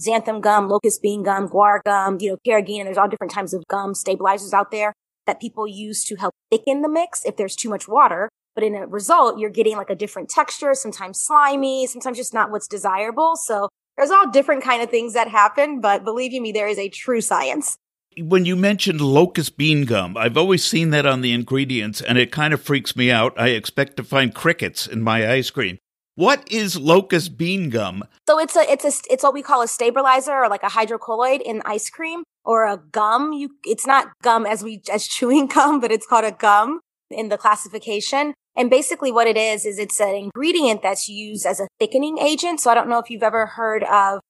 xanthan 0.00 0.40
gum, 0.40 0.68
locust 0.68 1.02
bean 1.02 1.22
gum, 1.22 1.48
guar 1.48 1.80
gum, 1.84 2.18
you 2.20 2.30
know, 2.30 2.36
carrageenan. 2.46 2.84
There's 2.84 2.98
all 2.98 3.08
different 3.08 3.32
types 3.32 3.52
of 3.52 3.62
gum 3.68 3.94
stabilizers 3.94 4.54
out 4.54 4.70
there 4.70 4.94
that 5.26 5.40
people 5.40 5.66
use 5.66 6.04
to 6.04 6.16
help 6.16 6.34
thicken 6.50 6.82
the 6.82 6.88
mix 6.88 7.24
if 7.24 7.36
there's 7.36 7.56
too 7.56 7.68
much 7.68 7.86
water. 7.86 8.28
But 8.54 8.64
in 8.64 8.74
a 8.74 8.86
result, 8.86 9.38
you're 9.38 9.50
getting 9.50 9.76
like 9.76 9.90
a 9.90 9.94
different 9.94 10.28
texture, 10.28 10.74
sometimes 10.74 11.20
slimy, 11.20 11.86
sometimes 11.86 12.16
just 12.16 12.34
not 12.34 12.50
what's 12.50 12.66
desirable. 12.66 13.36
So 13.36 13.68
there's 13.96 14.10
all 14.10 14.30
different 14.30 14.62
kind 14.62 14.82
of 14.82 14.90
things 14.90 15.14
that 15.14 15.28
happen. 15.28 15.80
But 15.80 16.04
believe 16.04 16.32
you 16.32 16.40
me, 16.40 16.52
there 16.52 16.68
is 16.68 16.78
a 16.78 16.88
true 16.88 17.20
science. 17.20 17.76
When 18.18 18.44
you 18.44 18.56
mentioned 18.56 19.00
locust 19.00 19.56
bean 19.56 19.84
gum, 19.84 20.16
I've 20.16 20.36
always 20.36 20.64
seen 20.64 20.90
that 20.90 21.06
on 21.06 21.20
the 21.20 21.32
ingredients 21.32 22.00
and 22.00 22.18
it 22.18 22.32
kind 22.32 22.52
of 22.52 22.60
freaks 22.60 22.96
me 22.96 23.10
out. 23.10 23.38
I 23.38 23.48
expect 23.50 23.96
to 23.98 24.04
find 24.04 24.34
crickets 24.34 24.86
in 24.86 25.00
my 25.00 25.30
ice 25.30 25.50
cream. 25.50 25.78
What 26.16 26.50
is 26.50 26.76
locust 26.76 27.38
bean 27.38 27.70
gum? 27.70 28.04
So 28.28 28.38
it's 28.38 28.56
a 28.56 28.70
it's 28.70 28.84
a 28.84 29.12
it's 29.12 29.22
what 29.22 29.32
we 29.32 29.42
call 29.42 29.62
a 29.62 29.68
stabilizer 29.68 30.32
or 30.32 30.48
like 30.48 30.62
a 30.62 30.66
hydrocolloid 30.66 31.40
in 31.40 31.62
ice 31.64 31.88
cream 31.88 32.24
or 32.44 32.66
a 32.66 32.76
gum. 32.76 33.32
You 33.32 33.50
it's 33.64 33.86
not 33.86 34.08
gum 34.22 34.44
as 34.44 34.62
we 34.62 34.82
as 34.92 35.06
chewing 35.06 35.46
gum, 35.54 35.80
but 35.80 35.92
it's 35.92 36.06
called 36.06 36.24
a 36.24 36.32
gum 36.32 36.80
in 37.10 37.28
the 37.28 37.38
classification. 37.38 38.34
And 38.60 38.68
basically 38.68 39.10
what 39.10 39.26
it 39.26 39.38
is, 39.38 39.64
is 39.64 39.78
it's 39.78 39.98
an 40.00 40.14
ingredient 40.14 40.82
that's 40.82 41.08
used 41.08 41.46
as 41.46 41.60
a 41.60 41.68
thickening 41.78 42.18
agent. 42.18 42.60
So 42.60 42.70
I 42.70 42.74
don't 42.74 42.90
know 42.90 42.98
if 42.98 43.08
you've 43.08 43.22
ever 43.22 43.46
heard 43.46 43.84
of 43.84 44.20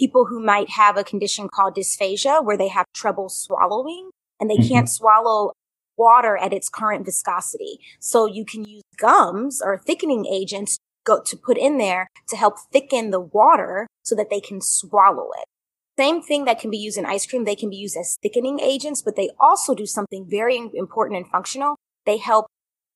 people 0.00 0.24
who 0.24 0.42
might 0.42 0.70
have 0.70 0.96
a 0.96 1.04
condition 1.04 1.50
called 1.52 1.76
dysphagia 1.76 2.42
where 2.42 2.56
they 2.56 2.68
have 2.68 2.86
trouble 2.94 3.28
swallowing 3.28 4.08
and 4.40 4.48
they 4.48 4.56
mm-hmm. 4.56 4.68
can't 4.68 4.88
swallow 4.88 5.52
water 5.98 6.38
at 6.38 6.54
its 6.54 6.70
current 6.70 7.04
viscosity. 7.04 7.78
So 8.00 8.24
you 8.24 8.46
can 8.46 8.64
use 8.64 8.84
gums 8.96 9.60
or 9.62 9.76
thickening 9.76 10.24
agents 10.24 10.78
go 11.04 11.20
to 11.26 11.36
put 11.36 11.58
in 11.58 11.76
there 11.76 12.08
to 12.28 12.36
help 12.38 12.54
thicken 12.72 13.10
the 13.10 13.20
water 13.20 13.86
so 14.02 14.14
that 14.14 14.30
they 14.30 14.40
can 14.40 14.62
swallow 14.62 15.28
it. 15.36 15.44
Same 15.98 16.22
thing 16.22 16.46
that 16.46 16.58
can 16.58 16.70
be 16.70 16.78
used 16.78 16.96
in 16.96 17.04
ice 17.04 17.26
cream. 17.26 17.44
They 17.44 17.54
can 17.54 17.68
be 17.68 17.76
used 17.76 17.98
as 17.98 18.16
thickening 18.22 18.60
agents, 18.60 19.02
but 19.02 19.14
they 19.14 19.28
also 19.38 19.74
do 19.74 19.84
something 19.84 20.24
very 20.26 20.56
important 20.56 21.18
and 21.18 21.28
functional. 21.28 21.76
They 22.06 22.16
help 22.16 22.46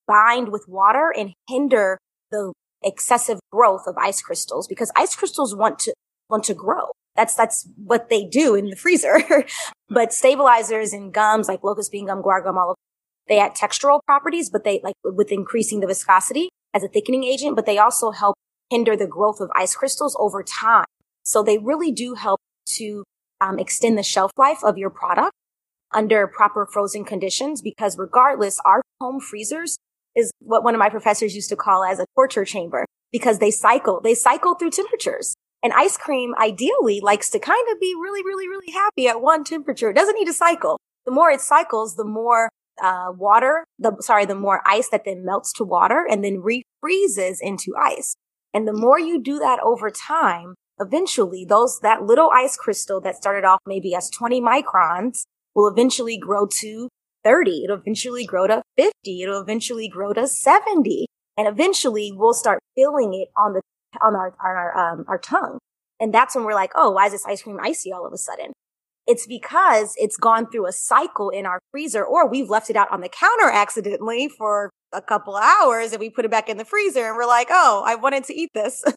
bind 0.07 0.51
with 0.51 0.67
water 0.69 1.13
and 1.17 1.33
hinder 1.49 1.99
the 2.31 2.53
excessive 2.85 3.39
growth 3.53 3.87
of 3.87 3.97
ice 3.97 4.21
crystals 4.21 4.67
because 4.67 4.91
ice 4.97 5.15
crystals 5.15 5.55
want 5.55 5.79
to 5.81 5.95
want 6.29 6.45
to 6.45 6.55
grow. 6.55 6.93
That's 7.17 7.35
that's 7.35 7.69
what 7.77 8.09
they 8.09 8.25
do 8.25 8.55
in 8.55 8.71
the 8.71 8.77
freezer. 8.77 9.45
but 9.89 10.13
stabilizers 10.13 10.93
and 10.93 11.13
gums 11.13 11.49
like 11.49 11.63
locust 11.63 11.93
bean 11.93 12.07
gum, 12.07 12.23
guar 12.23 12.43
gum, 12.43 12.59
all 12.59 12.73
of 12.73 12.77
they 13.29 13.39
add 13.39 13.55
textural 13.55 14.01
properties, 14.05 14.51
but 14.51 14.65
they 14.65 14.81
like 14.83 14.97
with 15.05 15.31
increasing 15.31 15.81
the 15.81 15.87
viscosity 15.87 16.49
as 16.75 16.83
a 16.83 16.89
thickening 16.89 17.25
agent, 17.25 17.55
but 17.57 17.67
they 17.67 17.79
also 17.79 18.11
help 18.11 18.35
hinder 18.71 18.97
the 18.97 19.07
growth 19.07 19.41
of 19.41 19.51
ice 19.55 19.77
crystals 19.77 20.17
over 20.19 20.43
time. 20.43 20.85
So 21.25 21.43
they 21.43 21.59
really 21.59 21.93
do 21.93 22.15
help 22.15 22.41
to 22.79 23.05
um, 23.41 23.59
extend 23.59 23.97
the 23.97 24.03
shelf 24.03 24.33
life 24.37 24.65
of 24.65 24.79
your 24.79 24.91
product 24.91 25.33
under 25.93 26.27
proper 26.27 26.67
frozen 26.67 27.05
conditions 27.05 27.61
because 27.61 27.99
regardless, 27.99 28.59
our 28.65 28.83
home 29.01 29.21
freezers 29.21 29.77
is 30.15 30.31
what 30.41 30.65
one 30.65 30.75
of 30.75 30.79
my 30.79 30.89
professors 30.89 31.35
used 31.35 31.49
to 31.51 31.57
call 31.57 31.85
as 31.85 31.99
a 31.99 32.07
torture 32.15 32.45
chamber 32.45 32.87
because 33.13 33.39
they 33.39 33.51
cycle, 33.51 34.01
they 34.01 34.15
cycle 34.15 34.55
through 34.55 34.71
temperatures. 34.71 35.35
And 35.63 35.73
ice 35.75 35.97
cream 35.97 36.35
ideally 36.41 37.01
likes 37.01 37.31
to 37.31 37.39
kind 37.39 37.65
of 37.71 37.79
be 37.81 37.95
really, 38.01 38.23
really, 38.25 38.49
really 38.49 38.73
happy 38.73 39.07
at 39.07 39.21
one 39.21 39.45
temperature. 39.45 39.91
It 39.91 39.95
doesn't 39.95 40.17
need 40.17 40.27
to 40.27 40.33
cycle. 40.33 40.79
The 41.07 41.13
more 41.13 41.31
it 41.31 41.41
cycles, 41.41 41.95
the 41.95 42.05
more 42.05 42.49
uh, 42.83 43.13
water, 43.17 43.65
the 43.79 43.97
sorry, 44.01 44.25
the 44.25 44.35
more 44.35 44.61
ice 44.67 44.89
that 44.89 45.05
then 45.05 45.25
melts 45.25 45.53
to 45.55 45.65
water 45.65 46.07
and 46.09 46.25
then 46.25 46.43
refreezes 46.43 47.37
into 47.41 47.75
ice. 47.81 48.17
And 48.53 48.67
the 48.67 48.73
more 48.73 48.99
you 48.99 49.23
do 49.23 49.39
that 49.39 49.61
over 49.61 49.91
time, 49.91 50.55
eventually 50.81 51.45
those 51.45 51.81
that 51.81 52.03
little 52.03 52.31
ice 52.35 52.57
crystal 52.57 53.01
that 53.03 53.17
started 53.17 53.45
off 53.45 53.61
maybe 53.67 53.95
as 53.95 54.11
20 54.11 54.41
microns 54.41 55.23
will 55.55 55.69
eventually 55.69 56.19
grow 56.19 56.47
to 56.47 56.89
30. 57.25 57.65
It'll 57.65 57.79
eventually 57.79 58.25
grow 58.25 58.47
to 58.47 58.63
50. 58.77 59.23
It'll 59.23 59.41
eventually 59.41 59.89
grow 59.89 60.13
to 60.13 60.27
70. 60.27 61.07
And 61.37 61.49
eventually 61.49 62.13
we'll 62.15 62.35
start 62.35 62.61
feeling 62.75 63.15
it 63.15 63.29
on 63.37 63.55
the, 63.55 63.63
on 64.01 64.15
our, 64.15 64.29
on 64.29 64.35
our, 64.57 64.79
um, 64.79 65.05
our 65.09 65.19
tongue. 65.19 65.59
And 66.01 66.13
that's 66.13 66.35
when 66.35 66.45
we're 66.45 66.55
like, 66.55 66.73
oh, 66.75 66.91
why 66.91 67.07
is 67.07 67.13
this 67.13 67.27
ice 67.27 67.43
cream 67.43 67.59
icy 67.63 67.93
all 67.93 68.07
of 68.07 68.13
a 68.13 68.19
sudden? 68.19 68.53
It's 69.07 69.27
because 69.27 69.95
it's 69.97 70.17
gone 70.17 70.51
through 70.51 70.67
a 70.67 70.73
cycle 70.73 71.31
in 71.31 71.47
our 71.47 71.59
freezer 71.71 72.05
or 72.05 72.29
we've 72.29 72.51
left 72.51 72.71
it 72.71 72.77
out 72.77 72.91
on 72.93 73.01
the 73.01 73.09
counter 73.09 73.51
accidentally 73.51 74.29
for 74.29 74.71
a 74.93 75.03
couple 75.03 75.37
hours 75.37 75.93
and 75.93 76.01
we 76.01 76.11
put 76.11 76.25
it 76.25 76.31
back 76.31 76.49
in 76.49 76.57
the 76.57 76.65
freezer 76.65 77.07
and 77.07 77.17
we're 77.17 77.27
like, 77.27 77.49
oh, 77.51 77.83
I 77.87 77.95
wanted 77.97 78.25
to 78.25 78.35
eat 78.35 78.51
this. 78.55 78.85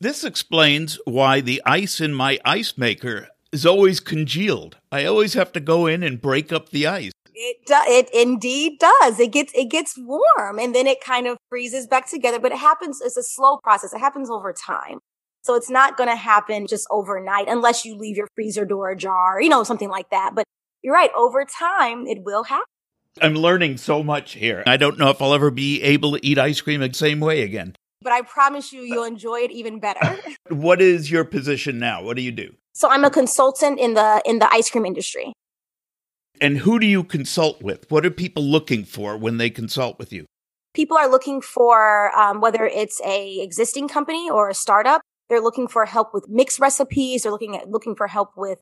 This 0.00 0.24
explains 0.24 0.98
why 1.06 1.40
the 1.40 1.62
ice 1.64 1.98
in 1.98 2.12
my 2.12 2.38
ice 2.44 2.76
maker 2.76 3.28
is 3.52 3.64
always 3.64 4.00
congealed. 4.00 4.76
I 4.92 5.06
always 5.06 5.32
have 5.34 5.52
to 5.52 5.60
go 5.60 5.86
in 5.86 6.02
and 6.02 6.20
break 6.20 6.52
up 6.52 6.70
the 6.70 6.86
ice. 6.86 7.12
It 7.34 7.56
do, 7.66 7.74
it 7.86 8.08
indeed 8.14 8.78
does. 8.78 9.18
It 9.18 9.32
gets 9.32 9.52
it 9.54 9.70
gets 9.70 9.94
warm 9.98 10.58
and 10.58 10.74
then 10.74 10.86
it 10.86 11.00
kind 11.00 11.26
of 11.26 11.36
freezes 11.48 11.86
back 11.86 12.08
together, 12.08 12.38
but 12.38 12.52
it 12.52 12.58
happens 12.58 13.00
it's 13.00 13.16
a 13.16 13.22
slow 13.22 13.58
process. 13.58 13.92
It 13.92 13.98
happens 13.98 14.30
over 14.30 14.52
time. 14.52 15.00
So 15.42 15.54
it's 15.54 15.68
not 15.68 15.98
going 15.98 16.08
to 16.08 16.16
happen 16.16 16.66
just 16.66 16.86
overnight 16.90 17.48
unless 17.48 17.84
you 17.84 17.96
leave 17.96 18.16
your 18.16 18.28
freezer 18.34 18.64
door 18.64 18.90
ajar, 18.90 19.42
you 19.42 19.50
know, 19.50 19.62
something 19.62 19.90
like 19.90 20.08
that. 20.08 20.34
But 20.34 20.44
you're 20.82 20.94
right, 20.94 21.10
over 21.14 21.44
time 21.44 22.06
it 22.06 22.22
will 22.22 22.44
happen. 22.44 22.64
I'm 23.20 23.34
learning 23.34 23.76
so 23.76 24.02
much 24.02 24.32
here. 24.32 24.62
I 24.66 24.76
don't 24.76 24.98
know 24.98 25.10
if 25.10 25.20
I'll 25.20 25.34
ever 25.34 25.50
be 25.50 25.82
able 25.82 26.12
to 26.12 26.26
eat 26.26 26.38
ice 26.38 26.60
cream 26.60 26.80
the 26.80 26.92
same 26.94 27.20
way 27.20 27.42
again. 27.42 27.76
But 28.00 28.12
I 28.12 28.22
promise 28.22 28.72
you 28.72 28.82
you'll 28.82 29.04
uh, 29.04 29.08
enjoy 29.08 29.40
it 29.40 29.50
even 29.50 29.80
better. 29.80 30.18
what 30.48 30.80
is 30.80 31.10
your 31.10 31.24
position 31.24 31.78
now? 31.78 32.02
What 32.02 32.16
do 32.16 32.22
you 32.22 32.32
do? 32.32 32.54
So 32.74 32.88
I'm 32.88 33.04
a 33.04 33.10
consultant 33.10 33.78
in 33.78 33.94
the 33.94 34.22
in 34.24 34.40
the 34.40 34.52
ice 34.52 34.70
cream 34.70 34.86
industry. 34.86 35.32
And 36.40 36.58
who 36.58 36.78
do 36.78 36.86
you 36.86 37.04
consult 37.04 37.62
with? 37.62 37.90
What 37.90 38.04
are 38.04 38.10
people 38.10 38.42
looking 38.42 38.84
for 38.84 39.16
when 39.16 39.38
they 39.38 39.50
consult 39.50 39.98
with 39.98 40.12
you? 40.12 40.26
People 40.74 40.96
are 40.96 41.08
looking 41.08 41.40
for 41.40 42.16
um, 42.18 42.40
whether 42.40 42.66
it's 42.66 43.00
a 43.04 43.38
existing 43.40 43.88
company 43.88 44.28
or 44.28 44.48
a 44.48 44.54
startup. 44.54 45.00
They're 45.28 45.40
looking 45.40 45.68
for 45.68 45.84
help 45.84 46.12
with 46.12 46.28
mix 46.28 46.58
recipes. 46.58 47.22
They're 47.22 47.32
looking 47.32 47.56
at 47.56 47.70
looking 47.70 47.94
for 47.94 48.08
help 48.08 48.30
with 48.36 48.58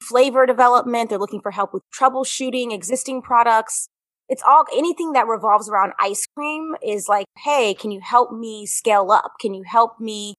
flavor 0.00 0.46
development. 0.46 1.10
They're 1.10 1.18
looking 1.18 1.40
for 1.40 1.50
help 1.50 1.74
with 1.74 1.82
troubleshooting 1.92 2.72
existing 2.72 3.22
products. 3.22 3.88
It's 4.28 4.42
all 4.46 4.64
anything 4.72 5.12
that 5.12 5.26
revolves 5.26 5.68
around 5.68 5.92
ice 5.98 6.26
cream 6.36 6.76
is 6.82 7.08
like, 7.08 7.26
hey, 7.38 7.74
can 7.74 7.90
you 7.90 8.00
help 8.00 8.32
me 8.32 8.64
scale 8.64 9.10
up? 9.10 9.32
Can 9.40 9.54
you 9.54 9.64
help 9.64 9.98
me 9.98 10.34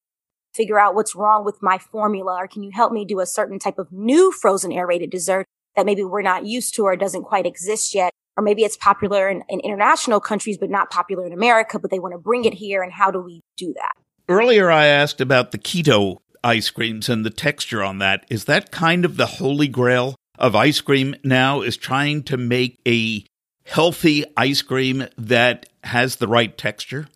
figure 0.55 0.79
out 0.79 0.95
what's 0.95 1.13
wrong 1.13 1.43
with 1.43 1.61
my 1.61 1.77
formula? 1.77 2.37
Or 2.39 2.47
can 2.47 2.63
you 2.63 2.71
help 2.73 2.93
me 2.93 3.03
do 3.03 3.19
a 3.19 3.25
certain 3.25 3.59
type 3.59 3.77
of 3.77 3.91
new 3.91 4.31
frozen 4.31 4.71
aerated 4.71 5.09
dessert 5.09 5.45
that 5.75 5.85
maybe 5.85 6.03
we're 6.03 6.21
not 6.21 6.45
used 6.45 6.75
to 6.75 6.83
or 6.83 6.95
doesn't 6.95 7.23
quite 7.23 7.45
exist 7.45 7.93
yet? 7.93 8.11
Or 8.37 8.43
maybe 8.43 8.63
it's 8.63 8.77
popular 8.77 9.29
in, 9.29 9.43
in 9.49 9.59
international 9.59 10.19
countries, 10.19 10.57
but 10.57 10.69
not 10.69 10.89
popular 10.89 11.25
in 11.25 11.33
America, 11.33 11.79
but 11.79 11.91
they 11.91 11.99
want 11.99 12.13
to 12.13 12.17
bring 12.17 12.45
it 12.45 12.53
here. 12.53 12.81
And 12.81 12.91
how 12.91 13.11
do 13.11 13.19
we 13.19 13.41
do 13.57 13.73
that? 13.73 13.93
Earlier, 14.29 14.71
I 14.71 14.85
asked 14.85 15.19
about 15.19 15.51
the 15.51 15.57
keto 15.57 16.17
ice 16.43 16.69
creams 16.69 17.09
and 17.09 17.25
the 17.25 17.29
texture 17.29 17.83
on 17.83 17.97
that. 17.99 18.25
Is 18.29 18.45
that 18.45 18.71
kind 18.71 19.05
of 19.05 19.17
the 19.17 19.25
holy 19.25 19.67
grail 19.67 20.15
of 20.39 20.55
ice 20.55 20.81
cream 20.81 21.15
now? 21.23 21.61
Is 21.61 21.77
trying 21.77 22.23
to 22.23 22.37
make 22.37 22.79
a 22.87 23.25
healthy 23.65 24.25
ice 24.37 24.61
cream 24.61 25.07
that 25.17 25.67
has 25.83 26.15
the 26.15 26.27
right 26.27 26.57
texture? 26.57 27.07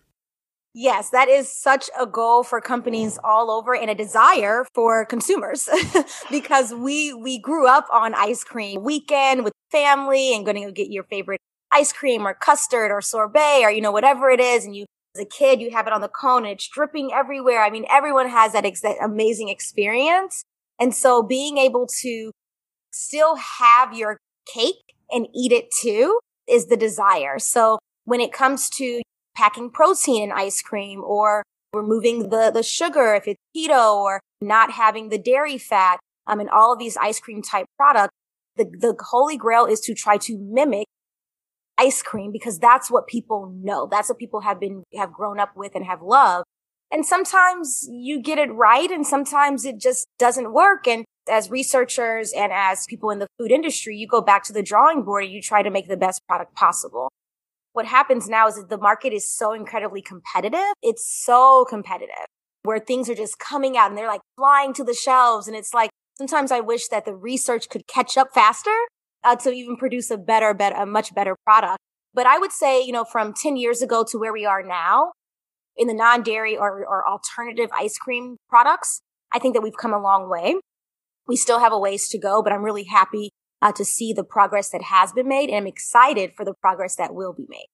Yes, 0.78 1.08
that 1.08 1.30
is 1.30 1.50
such 1.50 1.88
a 1.98 2.04
goal 2.04 2.42
for 2.42 2.60
companies 2.60 3.18
all 3.24 3.50
over 3.50 3.74
and 3.74 3.88
a 3.88 3.94
desire 3.94 4.66
for 4.74 5.06
consumers 5.06 5.70
because 6.30 6.74
we 6.74 7.14
we 7.14 7.38
grew 7.38 7.66
up 7.66 7.86
on 7.90 8.14
ice 8.14 8.44
cream 8.44 8.84
weekend 8.84 9.42
with 9.42 9.54
family 9.72 10.34
and 10.34 10.44
going 10.44 10.62
to 10.62 10.70
get 10.70 10.90
your 10.90 11.04
favorite 11.04 11.40
ice 11.72 11.94
cream 11.94 12.26
or 12.26 12.34
custard 12.34 12.90
or 12.90 13.00
sorbet 13.00 13.62
or 13.64 13.70
you 13.70 13.80
know 13.80 13.90
whatever 13.90 14.28
it 14.28 14.38
is 14.38 14.66
and 14.66 14.76
you 14.76 14.84
as 15.16 15.22
a 15.22 15.24
kid 15.24 15.62
you 15.62 15.70
have 15.70 15.86
it 15.86 15.94
on 15.94 16.02
the 16.02 16.10
cone 16.10 16.44
and 16.44 16.52
it's 16.52 16.68
dripping 16.68 17.10
everywhere. 17.10 17.62
I 17.62 17.70
mean 17.70 17.86
everyone 17.88 18.28
has 18.28 18.52
that, 18.52 18.66
ex- 18.66 18.82
amazing 19.00 19.48
experience. 19.48 20.44
And 20.78 20.94
so 20.94 21.22
being 21.22 21.56
able 21.56 21.86
to 22.02 22.32
still 22.90 23.36
have 23.36 23.94
your 23.94 24.18
cake 24.52 24.92
and 25.10 25.26
eat 25.34 25.52
it 25.52 25.70
too 25.80 26.18
is 26.46 26.66
the 26.66 26.76
desire. 26.76 27.38
So 27.38 27.78
when 28.04 28.20
it 28.20 28.30
comes 28.30 28.68
to 28.76 29.00
packing 29.36 29.70
protein 29.70 30.24
in 30.24 30.32
ice 30.32 30.62
cream 30.62 31.02
or 31.04 31.44
removing 31.72 32.30
the, 32.30 32.50
the 32.52 32.62
sugar 32.62 33.14
if 33.14 33.28
it's 33.28 33.40
keto 33.56 33.94
or 33.94 34.20
not 34.40 34.72
having 34.72 35.08
the 35.08 35.18
dairy 35.18 35.58
fat, 35.58 35.98
um, 36.26 36.40
all 36.52 36.72
of 36.72 36.78
these 36.78 36.96
ice 36.96 37.20
cream 37.20 37.42
type 37.42 37.66
products, 37.76 38.14
the, 38.56 38.64
the 38.64 38.96
holy 39.10 39.36
grail 39.36 39.66
is 39.66 39.80
to 39.80 39.94
try 39.94 40.16
to 40.16 40.38
mimic 40.38 40.86
ice 41.78 42.02
cream 42.02 42.32
because 42.32 42.58
that's 42.58 42.90
what 42.90 43.06
people 43.06 43.52
know. 43.62 43.86
That's 43.90 44.08
what 44.08 44.18
people 44.18 44.40
have 44.40 44.58
been, 44.58 44.82
have 44.96 45.12
grown 45.12 45.38
up 45.38 45.56
with 45.56 45.74
and 45.74 45.84
have 45.84 46.02
loved. 46.02 46.46
And 46.90 47.04
sometimes 47.04 47.86
you 47.90 48.20
get 48.20 48.38
it 48.38 48.50
right 48.52 48.90
and 48.90 49.06
sometimes 49.06 49.64
it 49.64 49.78
just 49.78 50.06
doesn't 50.18 50.52
work. 50.52 50.86
And 50.86 51.04
as 51.28 51.50
researchers 51.50 52.32
and 52.32 52.52
as 52.52 52.86
people 52.88 53.10
in 53.10 53.18
the 53.18 53.26
food 53.38 53.50
industry, 53.50 53.96
you 53.96 54.06
go 54.06 54.20
back 54.20 54.44
to 54.44 54.52
the 54.52 54.62
drawing 54.62 55.02
board 55.02 55.24
and 55.24 55.32
you 55.32 55.42
try 55.42 55.62
to 55.62 55.70
make 55.70 55.88
the 55.88 55.96
best 55.96 56.22
product 56.26 56.54
possible. 56.54 57.10
What 57.76 57.84
happens 57.84 58.26
now 58.26 58.48
is 58.48 58.54
that 58.54 58.70
the 58.70 58.78
market 58.78 59.12
is 59.12 59.28
so 59.28 59.52
incredibly 59.52 60.00
competitive. 60.00 60.72
It's 60.82 61.06
so 61.06 61.66
competitive 61.68 62.24
where 62.62 62.78
things 62.78 63.10
are 63.10 63.14
just 63.14 63.38
coming 63.38 63.76
out 63.76 63.90
and 63.90 63.98
they're 63.98 64.06
like 64.06 64.22
flying 64.38 64.72
to 64.72 64.82
the 64.82 64.94
shelves. 64.94 65.46
And 65.46 65.54
it's 65.54 65.74
like, 65.74 65.90
sometimes 66.16 66.50
I 66.50 66.60
wish 66.60 66.88
that 66.88 67.04
the 67.04 67.14
research 67.14 67.68
could 67.68 67.86
catch 67.86 68.16
up 68.16 68.28
faster 68.32 68.74
uh, 69.22 69.36
to 69.36 69.50
even 69.50 69.76
produce 69.76 70.10
a 70.10 70.16
better, 70.16 70.54
better, 70.54 70.74
a 70.74 70.86
much 70.86 71.14
better 71.14 71.36
product. 71.44 71.76
But 72.14 72.26
I 72.26 72.38
would 72.38 72.50
say, 72.50 72.82
you 72.82 72.92
know, 72.92 73.04
from 73.04 73.34
10 73.34 73.58
years 73.58 73.82
ago 73.82 74.06
to 74.08 74.16
where 74.16 74.32
we 74.32 74.46
are 74.46 74.62
now 74.62 75.12
in 75.76 75.86
the 75.86 75.92
non-dairy 75.92 76.56
or, 76.56 76.78
or 76.78 77.06
alternative 77.06 77.68
ice 77.78 77.98
cream 77.98 78.38
products, 78.48 79.02
I 79.34 79.38
think 79.38 79.52
that 79.52 79.60
we've 79.60 79.76
come 79.76 79.92
a 79.92 80.00
long 80.00 80.30
way. 80.30 80.54
We 81.28 81.36
still 81.36 81.58
have 81.58 81.74
a 81.74 81.78
ways 81.78 82.08
to 82.08 82.18
go, 82.18 82.42
but 82.42 82.54
I'm 82.54 82.64
really 82.64 82.84
happy 82.84 83.32
uh, 83.62 83.72
to 83.72 83.84
see 83.84 84.12
the 84.12 84.24
progress 84.24 84.70
that 84.70 84.82
has 84.82 85.12
been 85.12 85.28
made. 85.28 85.48
And 85.48 85.58
I'm 85.58 85.66
excited 85.66 86.32
for 86.36 86.44
the 86.44 86.54
progress 86.54 86.96
that 86.96 87.14
will 87.14 87.32
be 87.32 87.46
made. 87.48 87.68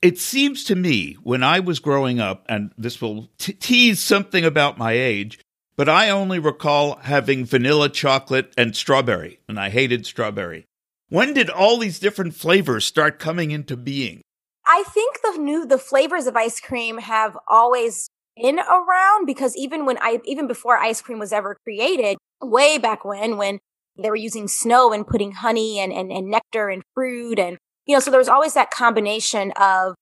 It 0.00 0.18
seems 0.18 0.62
to 0.64 0.76
me 0.76 1.16
when 1.22 1.42
I 1.42 1.58
was 1.60 1.80
growing 1.80 2.20
up, 2.20 2.46
and 2.48 2.72
this 2.78 3.02
will 3.02 3.30
t- 3.38 3.52
tease 3.52 3.98
something 3.98 4.44
about 4.44 4.78
my 4.78 4.92
age, 4.92 5.40
but 5.76 5.88
I 5.88 6.10
only 6.10 6.38
recall 6.38 6.96
having 7.02 7.44
vanilla 7.44 7.88
chocolate 7.88 8.52
and 8.56 8.76
strawberry, 8.76 9.40
and 9.48 9.58
I 9.58 9.70
hated 9.70 10.06
strawberry. 10.06 10.66
When 11.08 11.34
did 11.34 11.50
all 11.50 11.78
these 11.78 11.98
different 11.98 12.34
flavors 12.34 12.84
start 12.84 13.18
coming 13.18 13.50
into 13.50 13.76
being? 13.76 14.20
I 14.66 14.84
think 14.88 15.20
the 15.22 15.38
new 15.38 15.66
the 15.66 15.78
flavors 15.78 16.26
of 16.26 16.36
ice 16.36 16.60
cream 16.60 16.98
have 16.98 17.36
always 17.48 18.08
been 18.36 18.58
around 18.58 19.26
because 19.26 19.56
even 19.56 19.86
when 19.86 19.98
I 19.98 20.20
even 20.26 20.46
before 20.46 20.76
ice 20.76 21.00
cream 21.00 21.18
was 21.18 21.32
ever 21.32 21.56
created, 21.64 22.18
way 22.42 22.78
back 22.78 23.04
when 23.04 23.38
when 23.38 23.58
they 23.98 24.10
were 24.10 24.16
using 24.16 24.48
snow 24.48 24.92
and 24.92 25.06
putting 25.06 25.32
honey 25.32 25.78
and, 25.78 25.92
and, 25.92 26.12
and 26.12 26.28
nectar 26.28 26.68
and 26.68 26.82
fruit 26.94 27.38
and 27.38 27.58
you 27.88 27.94
know, 27.94 28.00
so 28.00 28.10
there 28.10 28.18
was 28.18 28.28
always 28.28 28.52
that 28.52 28.70
combination 28.70 29.50
of 29.52 29.94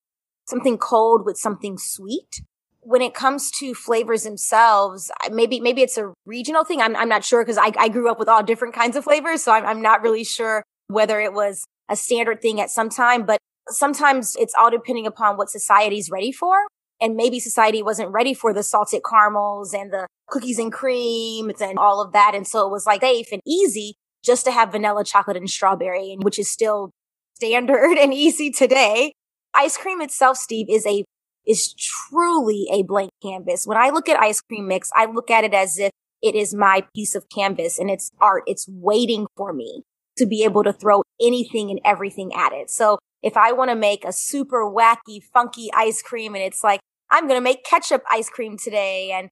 something 0.47 0.77
cold 0.77 1.25
with 1.25 1.37
something 1.37 1.77
sweet. 1.77 2.41
When 2.81 3.01
it 3.01 3.13
comes 3.13 3.49
to 3.59 3.73
flavors 3.73 4.23
themselves, 4.23 5.09
maybe 5.31 5.59
maybe 5.59 5.81
it's 5.81 5.97
a 5.97 6.13
regional 6.25 6.63
thing. 6.63 6.81
I'm 6.81 6.95
I'm 6.95 7.09
not 7.09 7.23
sure 7.23 7.43
because 7.43 7.57
I, 7.57 7.71
I 7.77 7.89
grew 7.89 8.09
up 8.09 8.19
with 8.19 8.29
all 8.29 8.43
different 8.43 8.73
kinds 8.73 8.95
of 8.95 9.03
flavors, 9.03 9.43
so 9.43 9.51
I'm 9.51 9.65
I'm 9.65 9.81
not 9.81 10.01
really 10.01 10.23
sure 10.23 10.63
whether 10.87 11.19
it 11.19 11.33
was 11.33 11.65
a 11.89 11.95
standard 11.95 12.41
thing 12.41 12.61
at 12.61 12.69
some 12.69 12.89
time, 12.89 13.25
but 13.25 13.39
sometimes 13.69 14.35
it's 14.37 14.53
all 14.57 14.69
depending 14.69 15.07
upon 15.07 15.37
what 15.37 15.49
society's 15.49 16.09
ready 16.09 16.31
for. 16.31 16.55
And 16.99 17.15
maybe 17.15 17.39
society 17.39 17.83
wasn't 17.83 18.11
ready 18.11 18.33
for 18.33 18.53
the 18.53 18.63
salted 18.63 19.01
caramels 19.07 19.73
and 19.73 19.91
the 19.91 20.07
cookies 20.27 20.59
and 20.59 20.71
creams 20.71 21.61
and 21.61 21.77
all 21.77 22.01
of 22.01 22.11
that. 22.13 22.33
And 22.33 22.47
so 22.47 22.65
it 22.65 22.71
was 22.71 22.85
like 22.85 23.01
safe 23.01 23.27
and 23.31 23.41
easy 23.45 23.95
just 24.23 24.45
to 24.45 24.51
have 24.51 24.71
vanilla 24.71 25.03
chocolate 25.03 25.37
and 25.37 25.49
strawberry, 25.49 26.17
which 26.21 26.39
is 26.39 26.49
still 26.49 26.91
standard 27.35 27.97
and 27.99 28.13
easy 28.13 28.51
today. 28.51 29.13
Ice 29.53 29.77
cream 29.77 30.01
itself, 30.01 30.37
Steve, 30.37 30.67
is 30.69 30.85
a 30.85 31.03
is 31.45 31.73
truly 31.73 32.67
a 32.71 32.83
blank 32.83 33.11
canvas. 33.23 33.65
When 33.65 33.77
I 33.77 33.89
look 33.89 34.09
at 34.09 34.19
ice 34.19 34.41
cream 34.41 34.67
mix, 34.67 34.91
I 34.95 35.05
look 35.05 35.31
at 35.31 35.45
it 35.45 35.53
as 35.53 35.79
if 35.79 35.91
it 36.21 36.35
is 36.35 36.53
my 36.53 36.83
piece 36.93 37.15
of 37.15 37.29
canvas 37.29 37.79
and 37.79 37.89
it's 37.89 38.11
art. 38.19 38.43
It's 38.47 38.67
waiting 38.67 39.27
for 39.37 39.53
me 39.53 39.83
to 40.17 40.25
be 40.25 40.43
able 40.43 40.63
to 40.63 40.73
throw 40.73 41.03
anything 41.21 41.69
and 41.69 41.79
everything 41.85 42.33
at 42.35 42.51
it. 42.51 42.69
So 42.69 42.97
if 43.23 43.37
I 43.37 43.51
want 43.53 43.69
to 43.69 43.75
make 43.75 44.03
a 44.03 44.11
super 44.11 44.69
wacky, 44.69 45.23
funky 45.33 45.69
ice 45.73 46.01
cream 46.01 46.35
and 46.35 46.43
it's 46.43 46.63
like, 46.63 46.81
I'm 47.11 47.27
going 47.27 47.39
to 47.39 47.43
make 47.43 47.63
ketchup 47.63 48.03
ice 48.09 48.29
cream 48.29 48.57
today 48.57 49.11
and 49.11 49.29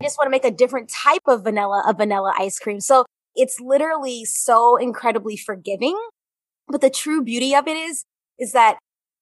I 0.00 0.04
just 0.04 0.18
want 0.18 0.26
to 0.26 0.30
make 0.30 0.44
a 0.44 0.50
different 0.50 0.90
type 0.90 1.22
of 1.26 1.44
vanilla, 1.44 1.82
of 1.86 1.96
vanilla 1.96 2.34
ice 2.38 2.58
cream. 2.58 2.80
So 2.80 3.04
it's 3.34 3.60
literally 3.60 4.24
so 4.24 4.76
incredibly 4.76 5.36
forgiving. 5.36 5.98
But 6.68 6.80
the 6.80 6.90
true 6.90 7.22
beauty 7.22 7.54
of 7.54 7.66
it 7.66 7.76
is, 7.76 8.04
is 8.38 8.52
that 8.52 8.78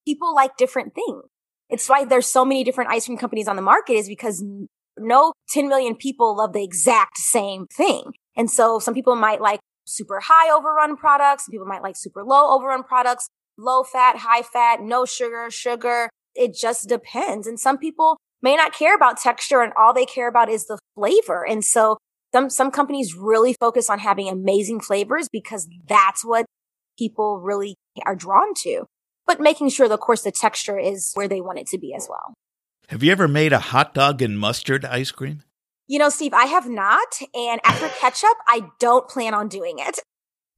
people 0.07 0.35
like 0.35 0.57
different 0.57 0.95
things. 0.95 1.25
It's 1.71 1.89
why 1.89 2.05
there's 2.05 2.27
so 2.27 2.45
many 2.45 2.65
different 2.65 2.91
ice 2.91 3.07
cream 3.07 3.19
companies 3.19 3.49
on 3.49 3.57
the 3.57 3.63
market 3.63 3.95
is 3.95 4.09
because 4.09 4.45
no 4.99 5.33
10 5.51 5.69
million 5.69 5.97
people 5.97 6.37
love 6.37 6.53
the 6.53 6.63
exact 6.63 7.19
same 7.19 7.67
thing. 7.67 8.13
And 8.37 8.51
so 8.51 8.79
some 8.79 8.95
people 8.95 9.17
might 9.17 9.41
like 9.41 9.61
super 9.87 10.21
high 10.21 10.51
overrun 10.51 10.97
products. 10.97 11.47
Some 11.47 11.53
people 11.53 11.67
might 11.67 11.83
like 11.83 11.97
super 11.97 12.23
low 12.25 12.55
overrun 12.55 12.83
products, 12.83 13.29
low 13.57 13.83
fat, 13.83 14.19
high 14.19 14.43
fat, 14.43 14.81
no 14.83 15.05
sugar, 15.05 15.51
sugar. 15.51 16.11
It 16.35 16.55
just 16.55 16.89
depends. 16.89 17.47
And 17.47 17.59
some 17.59 17.79
people 17.79 18.19
may 18.43 18.57
not 18.57 18.75
care 18.75 18.95
about 18.95 19.21
texture 19.21 19.63
and 19.63 19.73
all 19.77 19.95
they 19.95 20.07
care 20.07 20.29
about 20.29 20.49
is 20.49 20.67
the 20.67 20.79
flavor. 20.95 21.47
And 21.47 21.65
so 21.65 21.99
some, 22.33 22.51
some 22.51 22.71
companies 22.71 23.15
really 23.15 23.55
focus 23.59 23.89
on 23.89 23.99
having 24.01 24.29
amazing 24.29 24.81
flavors 24.81 25.29
because 25.31 25.69
that's 25.89 26.25
what 26.25 26.47
people 26.99 27.41
really 27.41 27.77
are 28.05 28.17
drawn 28.17 28.55
to, 28.55 28.85
but 29.27 29.41
making 29.41 29.69
sure, 29.69 29.91
of 29.91 30.01
course, 30.01 30.23
the 30.23 30.33
texture 30.33 30.79
is 30.79 31.13
where 31.15 31.29
they 31.29 31.41
want 31.41 31.59
it 31.59 31.67
to 31.69 31.79
be 31.79 31.95
as 31.95 32.09
well. 32.09 32.35
Have 32.89 33.03
you 33.03 33.13
ever 33.13 33.29
made 33.29 33.53
a 33.53 33.59
hot 33.59 33.95
dog 33.95 34.21
and 34.21 34.39
mustard 34.39 34.85
ice 34.85 35.11
cream? 35.11 35.43
You 35.87 35.99
know, 35.99 36.09
Steve, 36.09 36.35
I 36.35 36.47
have 36.47 36.69
not. 36.69 37.21
And 37.35 37.61
after 37.65 37.89
ketchup, 37.89 38.37
I 38.49 38.69
don't 38.79 39.09
plan 39.09 39.35
on 39.35 39.49
doing 39.49 39.79
it. 39.79 40.01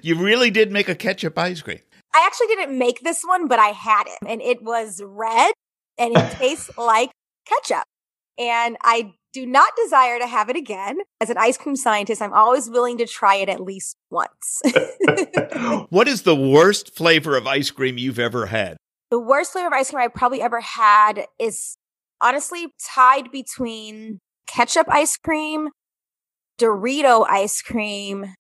You 0.03 0.17
really 0.17 0.51
did 0.51 0.73
make 0.73 0.89
a 0.89 0.95
ketchup 0.95 1.39
ice 1.39 1.63
cream. 1.63 1.81
I 2.15 2.25
actually 2.27 2.49
didn't 2.49 2.79
make 2.79 3.01
this 3.01 3.23
one, 3.23 3.49
but 3.49 3.59
I 3.59 3.69
had 3.69 4.05
it 4.07 4.19
and 4.27 4.41
it 4.41 4.63
was 4.63 5.03
red 5.05 5.53
and 5.99 6.17
it 6.17 6.31
tastes 6.33 6.71
like 6.79 7.11
ketchup. 7.47 7.85
And 8.39 8.77
I 8.83 9.15
do 9.33 9.47
not 9.47 9.73
desire 9.83 10.19
to 10.19 10.27
have 10.27 10.49
it 10.49 10.57
again. 10.57 10.99
As 11.21 11.31
an 11.31 11.37
ice 11.39 11.57
cream 11.57 11.77
scientist, 11.77 12.23
I'm 12.23 12.33
always 12.33 12.71
willing 12.71 12.99
to 12.99 13.07
try 13.07 13.37
it 13.37 13.49
at 13.49 13.61
least 13.61 13.97
once. 14.11 14.63
what 15.91 16.09
is 16.09 16.23
the 16.23 16.35
worst 16.35 16.95
flavor 16.95 17.37
of 17.37 17.47
ice 17.47 17.71
cream 17.71 17.99
you've 17.99 18.19
ever 18.19 18.47
had? 18.47 18.77
The 19.11 19.21
worst 19.21 19.53
flavor 19.53 19.69
of 19.69 19.73
ice 19.73 19.91
cream 19.91 20.03
I've 20.03 20.15
probably 20.15 20.41
ever 20.41 20.61
had 20.61 21.27
is 21.39 21.77
honestly 22.21 22.69
tied 22.95 23.31
between 23.31 24.21
ketchup 24.47 24.87
ice 24.91 25.17
cream, 25.17 25.69
Dorito 26.59 27.27
ice 27.29 27.61
cream, 27.61 28.35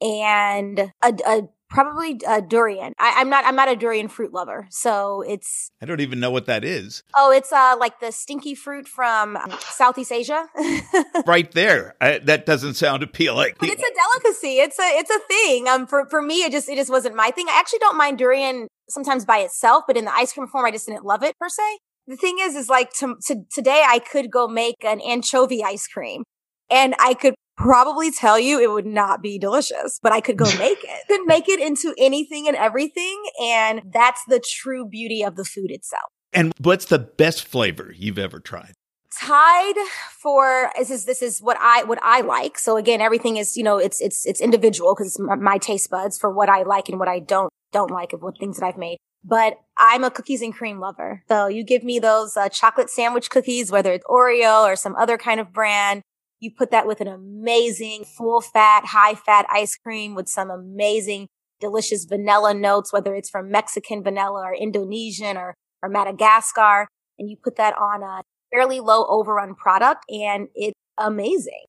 and 0.00 0.92
a, 1.02 1.14
a 1.26 1.42
probably 1.74 2.20
a 2.26 2.40
durian. 2.40 2.94
I, 2.98 3.20
am 3.20 3.28
not. 3.28 3.44
I'm 3.44 3.56
not 3.56 3.68
a 3.68 3.76
durian 3.76 4.08
fruit 4.08 4.32
lover, 4.32 4.66
so 4.70 5.22
it's. 5.22 5.70
I 5.82 5.86
don't 5.86 6.00
even 6.00 6.20
know 6.20 6.30
what 6.30 6.46
that 6.46 6.64
is. 6.64 7.02
Oh, 7.16 7.30
it's 7.30 7.52
uh 7.52 7.76
like 7.78 8.00
the 8.00 8.12
stinky 8.12 8.54
fruit 8.54 8.88
from 8.88 9.36
Southeast 9.60 10.12
Asia. 10.12 10.46
right 11.26 11.50
there. 11.52 11.96
I, 12.00 12.18
that 12.18 12.46
doesn't 12.46 12.74
sound 12.74 13.02
appealing. 13.02 13.54
But 13.58 13.68
it's 13.68 13.82
a 13.82 13.92
delicacy. 14.22 14.60
It's 14.60 14.78
a 14.78 14.98
it's 14.98 15.10
a 15.10 15.20
thing. 15.28 15.68
Um, 15.68 15.86
for 15.86 16.06
for 16.08 16.22
me, 16.22 16.44
it 16.44 16.52
just 16.52 16.68
it 16.68 16.76
just 16.76 16.90
wasn't 16.90 17.16
my 17.16 17.30
thing. 17.30 17.46
I 17.48 17.58
actually 17.58 17.80
don't 17.80 17.98
mind 17.98 18.18
durian 18.18 18.68
sometimes 18.88 19.24
by 19.24 19.38
itself, 19.38 19.84
but 19.86 19.96
in 19.96 20.04
the 20.04 20.14
ice 20.14 20.32
cream 20.32 20.46
form, 20.46 20.64
I 20.64 20.70
just 20.70 20.86
didn't 20.86 21.04
love 21.04 21.22
it 21.22 21.36
per 21.38 21.48
se. 21.48 21.78
The 22.06 22.16
thing 22.16 22.36
is, 22.40 22.54
is 22.54 22.68
like 22.68 22.92
to, 22.94 23.16
to, 23.28 23.44
today 23.50 23.82
I 23.86 23.98
could 23.98 24.30
go 24.30 24.46
make 24.46 24.84
an 24.84 25.00
anchovy 25.00 25.64
ice 25.64 25.86
cream 25.86 26.22
and 26.70 26.94
I 26.98 27.14
could 27.14 27.34
probably 27.56 28.10
tell 28.10 28.38
you 28.38 28.60
it 28.60 28.70
would 28.70 28.86
not 28.86 29.22
be 29.22 29.38
delicious, 29.38 29.98
but 30.02 30.12
I 30.12 30.20
could 30.20 30.36
go 30.36 30.44
make 30.58 30.82
it. 30.82 31.08
Could 31.08 31.26
make 31.26 31.48
it 31.48 31.60
into 31.60 31.94
anything 31.98 32.48
and 32.48 32.56
everything. 32.56 33.22
And 33.42 33.82
that's 33.92 34.22
the 34.28 34.40
true 34.40 34.86
beauty 34.86 35.22
of 35.22 35.36
the 35.36 35.44
food 35.44 35.70
itself. 35.70 36.10
And 36.32 36.52
what's 36.58 36.86
the 36.86 36.98
best 36.98 37.44
flavor 37.44 37.92
you've 37.96 38.18
ever 38.18 38.40
tried? 38.40 38.72
Tied 39.20 39.76
for 40.10 40.72
this 40.76 40.90
is 40.90 41.04
this 41.04 41.22
is 41.22 41.40
what 41.40 41.56
I 41.60 41.84
what 41.84 42.00
I 42.02 42.22
like. 42.22 42.58
So 42.58 42.76
again, 42.76 43.00
everything 43.00 43.36
is 43.36 43.56
you 43.56 43.62
know 43.62 43.78
it's 43.78 44.00
it's 44.00 44.26
it's 44.26 44.40
individual 44.40 44.92
because 44.92 45.14
it's 45.14 45.20
my 45.20 45.56
taste 45.58 45.88
buds 45.88 46.18
for 46.18 46.32
what 46.32 46.48
I 46.48 46.64
like 46.64 46.88
and 46.88 46.98
what 46.98 47.06
I 47.06 47.20
don't 47.20 47.48
don't 47.70 47.92
like 47.92 48.12
of 48.12 48.22
what 48.22 48.38
things 48.38 48.58
that 48.58 48.66
I've 48.66 48.76
made. 48.76 48.98
But 49.22 49.54
I'm 49.78 50.02
a 50.02 50.10
cookies 50.10 50.42
and 50.42 50.52
cream 50.52 50.80
lover. 50.80 51.22
So 51.28 51.46
you 51.46 51.62
give 51.62 51.84
me 51.84 52.00
those 52.00 52.36
uh, 52.36 52.48
chocolate 52.48 52.90
sandwich 52.90 53.30
cookies, 53.30 53.70
whether 53.70 53.92
it's 53.92 54.04
Oreo 54.06 54.64
or 54.64 54.74
some 54.74 54.96
other 54.96 55.16
kind 55.16 55.38
of 55.38 55.52
brand, 55.52 56.02
you 56.44 56.50
put 56.50 56.70
that 56.70 56.86
with 56.86 57.00
an 57.00 57.08
amazing 57.08 58.04
full 58.04 58.40
fat, 58.40 58.84
high 58.86 59.14
fat 59.14 59.46
ice 59.50 59.76
cream 59.76 60.14
with 60.14 60.28
some 60.28 60.50
amazing, 60.50 61.28
delicious 61.58 62.04
vanilla 62.04 62.52
notes, 62.52 62.92
whether 62.92 63.14
it's 63.14 63.30
from 63.30 63.50
Mexican 63.50 64.02
vanilla 64.04 64.42
or 64.42 64.54
Indonesian 64.54 65.36
or, 65.36 65.54
or 65.82 65.88
Madagascar. 65.88 66.86
And 67.18 67.30
you 67.30 67.36
put 67.42 67.56
that 67.56 67.74
on 67.78 68.02
a 68.02 68.22
fairly 68.52 68.80
low 68.80 69.06
overrun 69.08 69.54
product 69.54 70.04
and 70.10 70.48
it's 70.54 70.78
amazing. 70.98 71.64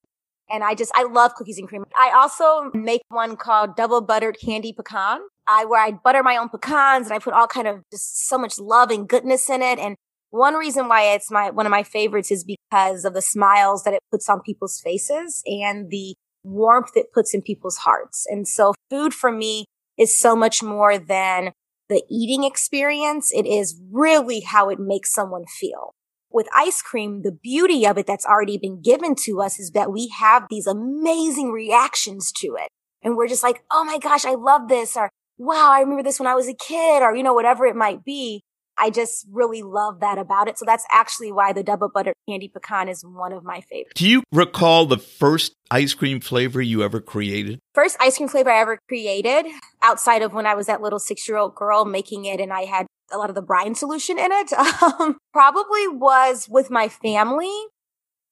And 0.49 0.63
I 0.63 0.75
just, 0.75 0.91
I 0.93 1.03
love 1.03 1.33
cookies 1.35 1.57
and 1.57 1.67
cream. 1.67 1.85
I 1.97 2.11
also 2.13 2.69
make 2.73 3.01
one 3.07 3.35
called 3.35 3.75
double 3.75 4.01
buttered 4.01 4.37
candy 4.39 4.73
pecan. 4.73 5.21
I, 5.47 5.65
where 5.65 5.81
I 5.81 5.91
butter 5.91 6.23
my 6.23 6.37
own 6.37 6.49
pecans 6.49 7.07
and 7.07 7.13
I 7.13 7.19
put 7.19 7.33
all 7.33 7.47
kind 7.47 7.67
of 7.67 7.81
just 7.91 8.27
so 8.27 8.37
much 8.37 8.59
love 8.59 8.89
and 8.89 9.07
goodness 9.07 9.49
in 9.49 9.61
it. 9.61 9.79
And 9.79 9.95
one 10.35 10.55
reason 10.55 10.87
why 10.87 11.03
it's 11.13 11.31
my 11.31 11.49
one 11.49 11.65
of 11.65 11.71
my 11.71 11.83
favorites 11.83 12.29
is 12.29 12.43
because 12.43 13.05
of 13.05 13.13
the 13.13 13.21
smiles 13.21 13.83
that 13.83 13.93
it 13.93 14.01
puts 14.11 14.29
on 14.29 14.41
people's 14.41 14.79
faces 14.79 15.41
and 15.45 15.89
the 15.89 16.15
warmth 16.43 16.91
it 16.95 17.13
puts 17.13 17.33
in 17.33 17.41
people's 17.41 17.77
hearts. 17.77 18.25
And 18.29 18.47
so 18.47 18.73
food 18.89 19.13
for 19.13 19.31
me 19.31 19.65
is 19.97 20.19
so 20.19 20.35
much 20.35 20.61
more 20.61 20.97
than 20.97 21.53
the 21.87 22.03
eating 22.09 22.43
experience. 22.43 23.31
It 23.33 23.45
is 23.45 23.79
really 23.91 24.41
how 24.41 24.69
it 24.69 24.79
makes 24.79 25.13
someone 25.13 25.45
feel. 25.45 25.93
With 26.29 26.47
ice 26.55 26.81
cream, 26.81 27.21
the 27.21 27.31
beauty 27.31 27.87
of 27.87 27.97
it 27.97 28.05
that's 28.05 28.25
already 28.25 28.57
been 28.57 28.81
given 28.81 29.15
to 29.23 29.41
us 29.41 29.57
is 29.57 29.71
that 29.71 29.91
we 29.91 30.11
have 30.19 30.47
these 30.49 30.67
amazing 30.67 31.51
reactions 31.51 32.31
to 32.33 32.57
it. 32.59 32.67
And 33.01 33.15
we're 33.15 33.29
just 33.29 33.43
like, 33.43 33.63
oh 33.71 33.85
my 33.85 33.99
gosh, 33.99 34.25
I 34.25 34.33
love 34.33 34.67
this. 34.67 34.97
Or 34.97 35.09
wow, 35.37 35.71
I 35.71 35.79
remember 35.79 36.03
this 36.03 36.19
when 36.19 36.27
I 36.27 36.35
was 36.35 36.49
a 36.49 36.53
kid 36.53 37.01
or, 37.01 37.15
you 37.15 37.23
know, 37.23 37.33
whatever 37.33 37.65
it 37.65 37.75
might 37.75 38.03
be. 38.03 38.41
I 38.77 38.89
just 38.89 39.25
really 39.31 39.61
love 39.61 39.99
that 40.01 40.17
about 40.17 40.47
it. 40.47 40.57
So 40.57 40.65
that's 40.65 40.85
actually 40.91 41.31
why 41.31 41.53
the 41.53 41.63
double 41.63 41.89
butter 41.89 42.13
candy 42.27 42.47
pecan 42.47 42.89
is 42.89 43.03
one 43.03 43.31
of 43.31 43.43
my 43.43 43.61
favorites. 43.61 43.93
Do 43.95 44.07
you 44.07 44.23
recall 44.31 44.85
the 44.85 44.97
first 44.97 45.53
ice 45.71 45.93
cream 45.93 46.19
flavor 46.19 46.61
you 46.61 46.83
ever 46.83 46.99
created? 46.99 47.59
First 47.73 47.97
ice 47.99 48.17
cream 48.17 48.29
flavor 48.29 48.51
I 48.51 48.59
ever 48.59 48.79
created 48.87 49.45
outside 49.81 50.21
of 50.21 50.33
when 50.33 50.45
I 50.45 50.55
was 50.55 50.67
that 50.67 50.81
little 50.81 50.99
six 50.99 51.27
year 51.27 51.37
old 51.37 51.55
girl 51.55 51.85
making 51.85 52.25
it 52.25 52.39
and 52.39 52.51
I 52.51 52.65
had 52.65 52.87
a 53.11 53.17
lot 53.17 53.29
of 53.29 53.35
the 53.35 53.41
brine 53.41 53.75
solution 53.75 54.17
in 54.17 54.31
it, 54.31 54.51
um, 54.81 55.17
probably 55.31 55.87
was 55.87 56.47
with 56.49 56.69
my 56.69 56.87
family. 56.89 57.53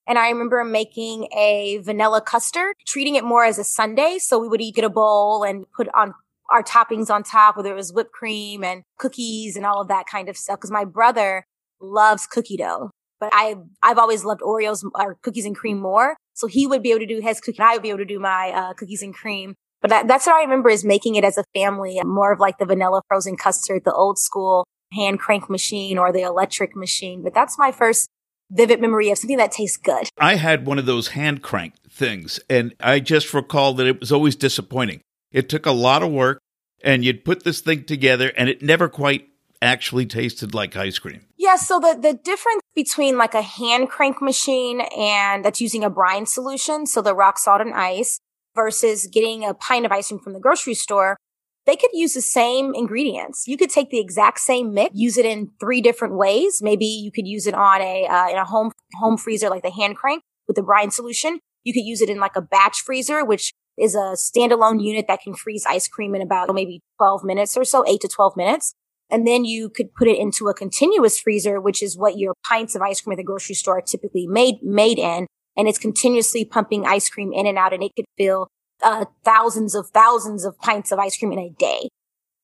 And 0.05 0.19
I 0.19 0.29
remember 0.29 0.63
making 0.65 1.29
a 1.33 1.77
vanilla 1.77 2.19
custard, 2.19 2.75
treating 2.85 3.15
it 3.15 3.23
more 3.23 3.45
as 3.45 3.57
a 3.57 3.63
sundae. 3.63 4.17
So 4.19 4.37
we 4.37 4.49
would 4.49 4.59
eat 4.59 4.77
a 4.79 4.89
bowl 4.89 5.43
and 5.43 5.65
put 5.71 5.87
on 5.93 6.13
our 6.53 6.63
toppings 6.63 7.09
on 7.09 7.23
top, 7.23 7.57
whether 7.57 7.71
it 7.71 7.75
was 7.75 7.91
whipped 7.91 8.13
cream 8.13 8.63
and 8.63 8.83
cookies 8.97 9.55
and 9.57 9.65
all 9.65 9.81
of 9.81 9.87
that 9.89 10.05
kind 10.09 10.29
of 10.29 10.37
stuff. 10.37 10.59
Cause 10.59 10.71
my 10.71 10.85
brother 10.85 11.45
loves 11.81 12.25
cookie 12.27 12.57
dough, 12.57 12.91
but 13.19 13.29
I, 13.33 13.55
I've 13.81 13.97
always 13.97 14.23
loved 14.23 14.41
Oreos 14.41 14.83
or 14.95 15.17
cookies 15.21 15.45
and 15.45 15.55
cream 15.55 15.79
more. 15.79 16.15
So 16.35 16.47
he 16.47 16.65
would 16.65 16.81
be 16.81 16.91
able 16.91 17.01
to 17.01 17.05
do 17.05 17.19
his 17.19 17.41
cookie 17.41 17.57
and 17.57 17.67
I 17.67 17.73
would 17.73 17.83
be 17.83 17.89
able 17.89 17.99
to 17.99 18.05
do 18.05 18.19
my 18.19 18.51
uh, 18.51 18.73
cookies 18.73 19.03
and 19.03 19.13
cream. 19.13 19.55
But 19.81 19.89
that, 19.89 20.07
that's 20.07 20.25
what 20.25 20.35
I 20.35 20.41
remember 20.43 20.69
is 20.69 20.85
making 20.85 21.15
it 21.15 21.25
as 21.25 21.37
a 21.37 21.43
family, 21.53 21.99
more 22.05 22.31
of 22.31 22.39
like 22.39 22.57
the 22.57 22.65
vanilla 22.65 23.01
frozen 23.09 23.35
custard, 23.35 23.83
the 23.83 23.93
old 23.93 24.17
school 24.17 24.65
hand 24.93 25.19
crank 25.19 25.49
machine 25.49 25.97
or 25.97 26.13
the 26.13 26.21
electric 26.21 26.75
machine. 26.75 27.21
But 27.21 27.33
that's 27.33 27.57
my 27.57 27.71
first 27.71 28.07
vivid 28.49 28.79
memory 28.79 29.09
of 29.09 29.17
something 29.17 29.37
that 29.37 29.51
tastes 29.51 29.77
good. 29.77 30.07
I 30.17 30.35
had 30.35 30.65
one 30.65 30.79
of 30.79 30.85
those 30.85 31.09
hand 31.09 31.41
crank 31.41 31.73
things 31.89 32.39
and 32.49 32.73
I 32.79 32.99
just 32.99 33.33
recall 33.33 33.73
that 33.73 33.87
it 33.87 33.99
was 33.99 34.11
always 34.11 34.35
disappointing. 34.35 35.01
It 35.31 35.49
took 35.49 35.65
a 35.65 35.71
lot 35.71 36.03
of 36.03 36.11
work, 36.11 36.39
and 36.83 37.03
you'd 37.03 37.25
put 37.25 37.43
this 37.43 37.61
thing 37.61 37.85
together, 37.85 38.31
and 38.37 38.49
it 38.49 38.61
never 38.61 38.89
quite 38.89 39.29
actually 39.61 40.05
tasted 40.05 40.53
like 40.53 40.75
ice 40.75 40.99
cream. 40.99 41.21
Yeah, 41.37 41.55
so 41.55 41.79
the, 41.79 41.97
the 41.99 42.13
difference 42.13 42.61
between 42.75 43.17
like 43.17 43.33
a 43.33 43.41
hand 43.41 43.89
crank 43.89 44.21
machine 44.21 44.81
and 44.97 45.43
that's 45.43 45.61
using 45.61 45.83
a 45.83 45.89
brine 45.89 46.25
solution, 46.25 46.85
so 46.85 47.01
the 47.01 47.15
rock 47.15 47.39
salt 47.39 47.61
and 47.61 47.73
ice, 47.73 48.19
versus 48.55 49.07
getting 49.07 49.43
a 49.43 49.53
pint 49.53 49.85
of 49.85 49.91
ice 49.91 50.09
cream 50.09 50.19
from 50.19 50.33
the 50.33 50.39
grocery 50.39 50.73
store, 50.73 51.17
they 51.65 51.75
could 51.75 51.91
use 51.93 52.13
the 52.13 52.21
same 52.21 52.73
ingredients. 52.75 53.47
You 53.47 53.57
could 53.57 53.69
take 53.69 53.89
the 53.89 53.99
exact 53.99 54.39
same 54.39 54.73
mix, 54.73 54.91
use 54.93 55.17
it 55.17 55.25
in 55.25 55.49
three 55.59 55.81
different 55.81 56.15
ways. 56.15 56.61
Maybe 56.61 56.85
you 56.85 57.11
could 57.11 57.27
use 57.27 57.47
it 57.47 57.53
on 57.53 57.81
a 57.81 58.05
uh, 58.05 58.29
in 58.29 58.37
a 58.37 58.45
home 58.45 58.71
home 58.95 59.17
freezer 59.17 59.49
like 59.49 59.63
the 59.63 59.71
hand 59.71 59.95
crank 59.95 60.23
with 60.47 60.55
the 60.55 60.63
brine 60.63 60.91
solution. 60.91 61.39
You 61.63 61.73
could 61.73 61.85
use 61.85 62.01
it 62.01 62.09
in 62.09 62.19
like 62.19 62.35
a 62.35 62.41
batch 62.41 62.81
freezer, 62.81 63.23
which 63.23 63.53
is 63.77 63.95
a 63.95 64.15
standalone 64.15 64.83
unit 64.83 65.05
that 65.07 65.21
can 65.21 65.33
freeze 65.33 65.65
ice 65.67 65.87
cream 65.87 66.15
in 66.15 66.21
about 66.21 66.53
maybe 66.53 66.81
12 66.97 67.23
minutes 67.23 67.57
or 67.57 67.63
so, 67.63 67.85
8 67.87 68.01
to 68.01 68.07
12 68.07 68.37
minutes. 68.37 68.73
And 69.09 69.27
then 69.27 69.45
you 69.45 69.69
could 69.69 69.93
put 69.93 70.07
it 70.07 70.17
into 70.17 70.47
a 70.47 70.53
continuous 70.53 71.19
freezer, 71.19 71.59
which 71.59 71.83
is 71.83 71.97
what 71.97 72.17
your 72.17 72.33
pints 72.47 72.75
of 72.75 72.81
ice 72.81 73.01
cream 73.01 73.13
at 73.13 73.17
the 73.17 73.23
grocery 73.23 73.55
store 73.55 73.77
are 73.77 73.81
typically 73.81 74.27
made, 74.27 74.55
made 74.63 74.97
in. 74.97 75.27
And 75.55 75.67
it's 75.67 75.77
continuously 75.77 76.45
pumping 76.45 76.85
ice 76.85 77.09
cream 77.09 77.31
in 77.31 77.45
and 77.45 77.57
out 77.57 77.73
and 77.73 77.83
it 77.83 77.91
could 77.95 78.05
fill 78.17 78.47
uh, 78.81 79.05
thousands 79.23 79.75
of 79.75 79.89
thousands 79.89 80.45
of 80.45 80.57
pints 80.59 80.91
of 80.91 80.99
ice 80.99 81.17
cream 81.17 81.31
in 81.31 81.39
a 81.39 81.49
day. 81.49 81.89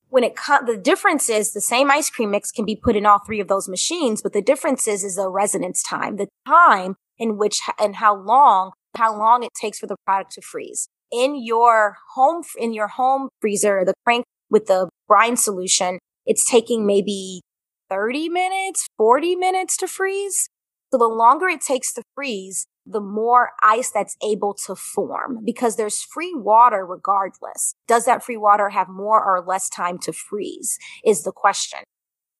When 0.09 0.23
it 0.23 0.35
co- 0.35 0.65
the 0.65 0.77
difference 0.77 1.29
is 1.29 1.53
the 1.53 1.61
same 1.61 1.91
ice 1.91 2.09
cream 2.09 2.31
mix 2.31 2.51
can 2.51 2.65
be 2.65 2.75
put 2.75 2.95
in 2.95 3.05
all 3.05 3.19
three 3.19 3.39
of 3.39 3.47
those 3.47 3.67
machines, 3.67 4.21
but 4.21 4.33
the 4.33 4.41
difference 4.41 4.87
is 4.87 5.03
is 5.03 5.15
the 5.15 5.29
residence 5.29 5.83
time, 5.83 6.17
the 6.17 6.27
time 6.47 6.95
in 7.17 7.37
which 7.37 7.61
and 7.79 7.97
how 7.97 8.15
long 8.15 8.71
how 8.95 9.15
long 9.15 9.43
it 9.43 9.51
takes 9.59 9.79
for 9.79 9.87
the 9.87 9.95
product 10.05 10.31
to 10.33 10.41
freeze 10.41 10.87
in 11.12 11.41
your 11.41 11.98
home, 12.13 12.43
in 12.58 12.74
your 12.74 12.88
home 12.88 13.30
freezer, 13.41 13.84
the 13.86 13.93
crank 14.06 14.26
with 14.50 14.67
the 14.67 14.89
brine 15.08 15.38
solution, 15.38 16.00
it's 16.26 16.50
taking 16.50 16.86
maybe 16.86 17.41
30 17.89 18.30
minutes, 18.30 18.88
40 18.98 19.36
minutes 19.36 19.78
to 19.78 19.88
freeze. 19.88 20.50
So 20.91 20.98
the 20.98 21.08
longer 21.08 21.48
it 21.48 21.62
takes 21.62 21.93
to 21.93 22.04
freeze, 22.15 22.65
the 22.86 23.00
more 23.00 23.52
ice 23.62 23.91
that's 23.91 24.17
able 24.24 24.56
to 24.65 24.76
form 24.76 25.39
because 25.45 25.76
there's 25.76 26.02
free 26.02 26.34
water 26.36 26.86
regardless. 26.86 27.74
Does 27.88 28.06
that 28.06 28.24
free 28.24 28.38
water 28.38 28.69
have 28.69 28.89
more 28.89 29.24
or 29.24 29.43
less 29.45 29.69
time 29.69 30.00
to 30.00 30.13
freeze 30.13 30.80
is 31.06 31.24
the 31.24 31.32
question. 31.32 31.80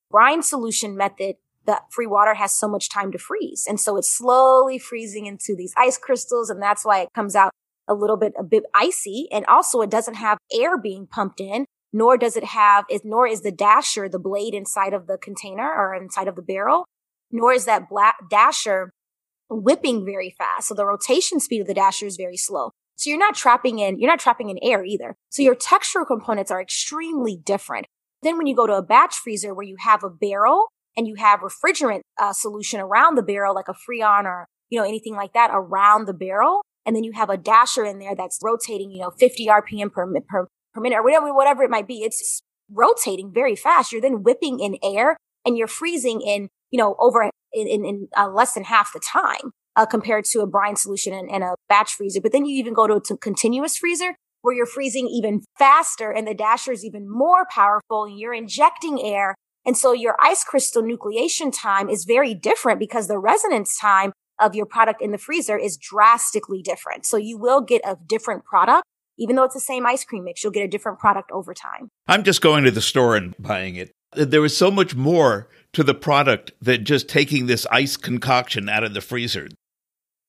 Brine 0.10 0.42
solution 0.42 0.98
method, 0.98 1.36
the 1.66 1.82
free 1.92 2.08
water 2.08 2.34
has 2.34 2.52
so 2.52 2.68
much 2.68 2.90
time 2.90 3.12
to 3.12 3.20
freeze. 3.20 3.66
And 3.68 3.80
so 3.80 3.96
it's 3.96 4.10
slowly 4.10 4.80
freezing 4.80 5.28
into 5.28 5.56
these 5.56 5.74
ice 5.78 6.00
crystals. 6.00 6.50
And 6.50 6.60
that's 6.60 6.84
why 6.84 7.02
it 7.02 7.10
comes 7.14 7.36
out 7.36 7.52
a 7.90 7.94
little 7.94 8.16
bit, 8.16 8.34
a 8.40 8.44
bit 8.44 8.64
icy. 8.74 9.28
And 9.32 9.46
also 9.48 9.82
it 9.82 9.90
doesn't 9.90 10.14
have 10.14 10.38
air 10.54 10.78
being 10.78 11.08
pumped 11.08 11.42
in, 11.42 11.66
nor 11.92 12.18
does 12.18 12.38
it 12.38 12.46
have, 12.46 12.86
is, 12.90 13.02
nor 13.04 13.28
is 13.28 13.42
the 13.42 13.52
dasher, 13.52 14.08
the 14.08 14.20
blade 14.20 14.54
inside 14.54 14.94
of 14.94 15.08
the 15.08 15.18
container 15.18 15.68
or 15.68 15.96
inside 15.96 16.28
of 16.28 16.36
the 16.36 16.42
barrel, 16.42 16.86
nor 17.32 17.52
is 17.52 17.66
that 17.66 17.90
black 17.90 18.16
dasher 18.30 18.92
whipping 19.50 20.06
very 20.06 20.34
fast. 20.38 20.68
So 20.68 20.76
the 20.76 20.86
rotation 20.86 21.40
speed 21.40 21.62
of 21.62 21.68
the 21.68 21.74
dasher 21.74 22.06
is 22.06 22.16
very 22.16 22.38
slow. 22.38 22.72
So 22.96 23.10
you're 23.10 23.18
not 23.18 23.36
trapping 23.36 23.80
in, 23.80 24.00
you're 24.00 24.10
not 24.10 24.20
trapping 24.20 24.50
in 24.50 24.60
air 24.62 24.84
either. 24.84 25.16
So 25.30 25.42
your 25.42 25.56
textural 25.56 26.06
components 26.06 26.52
are 26.52 26.62
extremely 26.62 27.38
different. 27.38 27.88
Then 28.22 28.38
when 28.38 28.46
you 28.46 28.56
go 28.56 28.68
to 28.68 28.74
a 28.74 28.84
batch 28.84 29.16
freezer 29.16 29.54
where 29.54 29.66
you 29.66 29.78
have 29.80 30.04
a 30.04 30.10
barrel 30.10 30.68
and 30.98 31.08
you 31.08 31.16
have 31.16 31.40
refrigerant 31.40 32.02
uh, 32.20 32.34
solution 32.34 32.82
around 32.82 33.16
the 33.16 33.24
barrel, 33.24 33.56
like 33.56 33.70
a 33.70 33.74
Freon 33.74 34.26
or, 34.26 34.48
you 34.70 34.78
know, 34.78 34.86
anything 34.86 35.16
like 35.16 35.34
that 35.34 35.50
around 35.54 36.06
the 36.06 36.14
barrel. 36.14 36.62
And 36.86 36.96
then 36.96 37.04
you 37.04 37.12
have 37.14 37.30
a 37.30 37.38
dasher 37.38 37.86
in 37.86 38.00
there 38.00 38.16
that's 38.16 38.40
rotating, 38.42 38.92
you 38.92 39.02
know, 39.02 39.12
50 39.12 39.48
RPM 39.48 39.92
per, 39.92 40.12
per, 40.28 40.48
per 40.74 40.82
minute 40.82 40.98
or 40.98 41.04
whatever, 41.04 41.34
whatever 41.34 41.64
it 41.64 41.70
might 41.70 41.88
be. 41.88 42.04
It's 42.04 42.42
rotating 42.72 43.32
very 43.34 43.56
fast. 43.56 43.92
You're 43.92 44.02
then 44.02 44.24
whipping 44.24 44.60
in 44.60 44.78
air 44.84 45.18
and 45.46 45.58
you're 45.58 45.68
freezing 45.68 46.22
in, 46.22 46.50
you 46.72 46.78
know, 46.78 46.96
over 47.00 47.24
in, 47.24 47.32
in, 47.68 47.86
in 47.86 48.08
uh, 48.18 48.30
less 48.30 48.54
than 48.54 48.64
half 48.64 48.94
the 48.94 49.00
time. 49.00 49.52
Uh, 49.76 49.86
compared 49.86 50.26
to 50.26 50.42
a 50.42 50.48
brine 50.48 50.76
solution 50.76 51.14
and, 51.14 51.30
and, 51.32 51.42
a 51.42 51.56
batch 51.70 51.94
freezer. 51.94 52.20
But 52.20 52.34
then 52.34 52.44
you 52.44 52.58
even 52.58 52.74
go 52.74 52.86
to 52.86 52.96
a 52.96 53.18
continuous 53.18 53.78
freezer 53.78 54.16
where 54.42 54.54
you're 54.54 54.66
freezing 54.66 55.08
even 55.08 55.42
faster 55.58 56.12
and 56.12 56.28
the 56.28 56.34
dasher 56.34 56.72
is 56.72 56.84
even 56.84 57.10
more 57.10 57.46
powerful 57.50 58.06
and 58.06 58.20
you're 58.20 58.34
injecting 58.34 59.02
air. 59.02 59.36
And 59.66 59.78
so 59.78 59.94
your 59.94 60.16
ice 60.20 60.44
crystal 60.44 60.82
nucleation 60.82 61.54
time 61.56 61.90
is 61.90 62.06
very 62.06 62.34
different 62.34 62.80
because 62.80 63.08
the 63.08 63.20
residence 63.20 63.78
time 63.78 64.12
of 64.40 64.56
your 64.56 64.66
product 64.66 65.02
in 65.02 65.12
the 65.12 65.18
freezer 65.18 65.58
is 65.58 65.78
drastically 65.78 66.62
different. 66.62 67.06
So 67.06 67.18
you 67.18 67.38
will 67.38 67.62
get 67.62 67.82
a 67.86 67.98
different 68.08 68.46
product. 68.46 68.84
Even 69.18 69.36
though 69.36 69.44
it's 69.44 69.54
the 69.54 69.60
same 69.60 69.86
ice 69.86 70.06
cream 70.06 70.24
mix, 70.24 70.44
you'll 70.44 70.54
get 70.54 70.64
a 70.64 70.68
different 70.68 70.98
product 70.98 71.30
over 71.32 71.54
time. 71.54 71.90
I'm 72.08 72.24
just 72.24 72.42
going 72.42 72.64
to 72.64 72.72
the 72.72 72.82
store 72.82 73.18
and 73.18 73.36
buying 73.38 73.76
it. 73.76 73.92
There 74.14 74.42
was 74.42 74.56
so 74.56 74.72
much 74.72 74.96
more 74.96 75.50
to 75.74 75.84
the 75.84 75.94
product 75.94 76.54
than 76.62 76.86
just 76.86 77.10
taking 77.10 77.46
this 77.46 77.68
ice 77.70 77.98
concoction 77.98 78.70
out 78.70 78.84
of 78.84 78.94
the 78.94 79.02
freezer. 79.02 79.50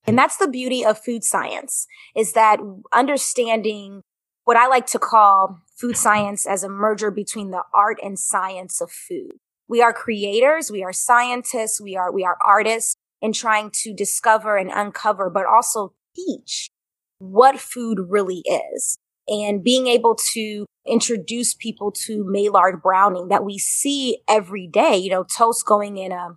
And 0.07 0.19
that's 0.19 0.37
the 0.37 0.49
beauty 0.49 0.85
of 0.85 0.99
food 0.99 1.25
science 1.25 1.87
is 2.17 2.33
that 2.33 2.59
understanding 2.93 4.03
what 4.45 4.57
I 4.57 4.67
like 4.67 4.87
to 4.87 4.99
call 4.99 5.61
food 5.77 5.97
science 5.97 6.47
as 6.47 6.65
a 6.65 6.69
merger 6.69 7.11
between 7.11 7.51
the 7.51 7.63
art 7.73 7.99
and 8.03 8.19
science 8.19 8.81
of 8.81 8.91
food. 8.91 9.33
We 9.69 9.81
are 9.81 9.93
creators, 9.93 10.71
we 10.71 10.83
are 10.83 10.93
scientists, 10.93 11.81
we 11.81 11.97
are, 11.97 12.11
we 12.11 12.25
are 12.25 12.37
artists 12.45 12.97
in 13.23 13.33
trying 13.33 13.71
to 13.83 13.93
discover 13.93 14.57
and 14.57 14.71
uncover, 14.71 15.31
but 15.31 15.47
also 15.47 15.93
teach 16.17 16.71
what 17.19 17.61
food 17.61 17.99
really 18.09 18.43
is 18.73 18.99
and 19.29 19.63
being 19.63 19.87
able 19.87 20.17
to 20.33 20.67
introduce 20.87 21.55
people 21.55 21.93
to 21.93 22.25
Maillard 22.27 22.83
browning 22.83 23.29
that 23.29 23.45
we 23.45 23.59
see 23.59 24.19
every 24.29 24.67
day, 24.67 24.97
you 24.97 25.11
know, 25.11 25.25
toast 25.25 25.65
going 25.65 25.99
in 25.99 26.13
a, 26.13 26.37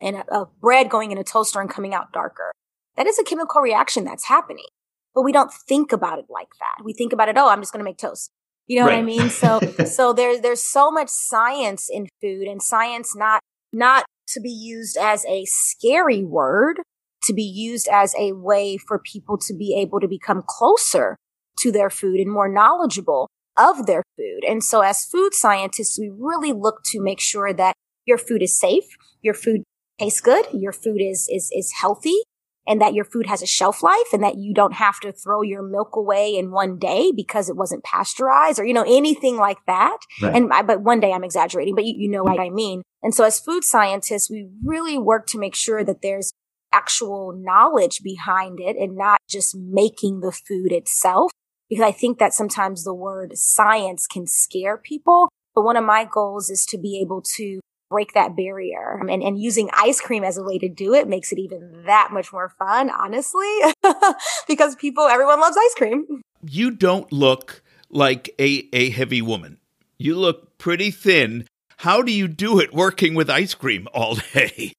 and 0.00 0.16
a, 0.16 0.34
a 0.34 0.46
bread 0.60 0.88
going 0.88 1.10
in 1.12 1.18
a 1.18 1.24
toaster 1.24 1.60
and 1.60 1.68
coming 1.68 1.94
out 1.94 2.12
darker. 2.12 2.52
That 2.96 3.06
is 3.06 3.18
a 3.18 3.24
chemical 3.24 3.60
reaction 3.60 4.04
that's 4.04 4.26
happening, 4.26 4.66
but 5.14 5.22
we 5.22 5.32
don't 5.32 5.52
think 5.52 5.92
about 5.92 6.18
it 6.18 6.26
like 6.30 6.48
that. 6.60 6.84
We 6.84 6.92
think 6.92 7.12
about 7.12 7.28
it, 7.28 7.36
oh, 7.36 7.48
I'm 7.48 7.60
just 7.60 7.72
going 7.72 7.80
to 7.80 7.88
make 7.88 7.98
toast. 7.98 8.30
You 8.68 8.78
know 8.78 8.86
right. 8.86 8.94
what 8.94 8.98
I 8.98 9.02
mean? 9.02 9.28
So, 9.28 9.60
so 9.84 10.12
there's, 10.12 10.40
there's 10.40 10.62
so 10.62 10.90
much 10.90 11.08
science 11.08 11.90
in 11.90 12.08
food 12.20 12.46
and 12.46 12.62
science 12.62 13.16
not, 13.16 13.40
not 13.72 14.04
to 14.28 14.40
be 14.40 14.50
used 14.50 14.96
as 14.96 15.24
a 15.26 15.44
scary 15.46 16.24
word, 16.24 16.80
to 17.24 17.32
be 17.32 17.42
used 17.42 17.88
as 17.88 18.14
a 18.18 18.32
way 18.32 18.76
for 18.76 18.98
people 18.98 19.38
to 19.38 19.54
be 19.54 19.74
able 19.78 20.00
to 20.00 20.08
become 20.08 20.42
closer 20.46 21.16
to 21.58 21.70
their 21.70 21.90
food 21.90 22.18
and 22.18 22.30
more 22.30 22.48
knowledgeable 22.48 23.28
of 23.56 23.86
their 23.86 24.02
food. 24.16 24.44
And 24.48 24.64
so 24.64 24.80
as 24.80 25.04
food 25.04 25.34
scientists, 25.34 25.98
we 25.98 26.10
really 26.14 26.52
look 26.52 26.80
to 26.86 27.00
make 27.00 27.20
sure 27.20 27.52
that 27.52 27.74
your 28.06 28.18
food 28.18 28.42
is 28.42 28.58
safe, 28.58 28.84
your 29.20 29.34
food 29.34 29.62
tastes 29.98 30.20
good, 30.20 30.46
your 30.52 30.72
food 30.72 31.00
is, 31.00 31.28
is, 31.30 31.50
is 31.52 31.72
healthy, 31.80 32.22
and 32.66 32.80
that 32.80 32.94
your 32.94 33.04
food 33.04 33.26
has 33.26 33.42
a 33.42 33.46
shelf 33.46 33.82
life 33.82 34.12
and 34.12 34.22
that 34.22 34.36
you 34.36 34.54
don't 34.54 34.74
have 34.74 35.00
to 35.00 35.12
throw 35.12 35.42
your 35.42 35.62
milk 35.62 35.96
away 35.96 36.36
in 36.36 36.50
one 36.50 36.78
day 36.78 37.12
because 37.14 37.48
it 37.48 37.56
wasn't 37.56 37.82
pasteurized 37.82 38.58
or, 38.58 38.64
you 38.64 38.74
know, 38.74 38.84
anything 38.86 39.36
like 39.36 39.58
that. 39.66 39.98
Right. 40.20 40.34
And 40.34 40.52
I, 40.52 40.62
but 40.62 40.82
one 40.82 41.00
day 41.00 41.12
I'm 41.12 41.24
exaggerating, 41.24 41.74
but 41.74 41.84
you, 41.84 41.94
you 41.96 42.08
know 42.08 42.22
what 42.22 42.40
I 42.40 42.50
mean. 42.50 42.82
And 43.02 43.14
so 43.14 43.24
as 43.24 43.40
food 43.40 43.64
scientists, 43.64 44.30
we 44.30 44.48
really 44.64 44.96
work 44.96 45.26
to 45.28 45.38
make 45.38 45.56
sure 45.56 45.82
that 45.82 46.02
there's 46.02 46.32
actual 46.72 47.32
knowledge 47.36 48.00
behind 48.02 48.60
it 48.60 48.76
and 48.76 48.96
not 48.96 49.18
just 49.28 49.56
making 49.56 50.20
the 50.20 50.32
food 50.32 50.72
itself. 50.72 51.32
Because 51.68 51.84
I 51.84 51.92
think 51.92 52.18
that 52.18 52.34
sometimes 52.34 52.84
the 52.84 52.94
word 52.94 53.36
science 53.36 54.06
can 54.06 54.26
scare 54.26 54.76
people. 54.76 55.30
But 55.54 55.62
one 55.62 55.76
of 55.76 55.84
my 55.84 56.04
goals 56.04 56.50
is 56.50 56.64
to 56.66 56.78
be 56.78 57.00
able 57.00 57.22
to 57.36 57.60
break 57.92 58.14
that 58.14 58.34
barrier. 58.34 58.98
Um, 59.00 59.10
and, 59.10 59.22
and 59.22 59.38
using 59.38 59.68
ice 59.74 60.00
cream 60.00 60.24
as 60.24 60.38
a 60.38 60.42
way 60.42 60.58
to 60.58 60.68
do 60.68 60.94
it 60.94 61.06
makes 61.06 61.30
it 61.30 61.38
even 61.38 61.84
that 61.84 62.08
much 62.10 62.32
more 62.32 62.48
fun, 62.58 62.88
honestly, 62.90 63.46
because 64.48 64.74
people, 64.76 65.04
everyone 65.04 65.40
loves 65.40 65.56
ice 65.56 65.74
cream. 65.74 66.22
You 66.42 66.70
don't 66.70 67.12
look 67.12 67.62
like 67.90 68.34
a, 68.38 68.66
a 68.72 68.88
heavy 68.90 69.20
woman. 69.20 69.58
You 69.98 70.16
look 70.16 70.56
pretty 70.56 70.90
thin. 70.90 71.46
How 71.76 72.00
do 72.00 72.10
you 72.12 72.28
do 72.28 72.58
it 72.58 72.72
working 72.72 73.14
with 73.14 73.28
ice 73.28 73.54
cream 73.54 73.86
all 73.92 74.14
day? 74.34 74.72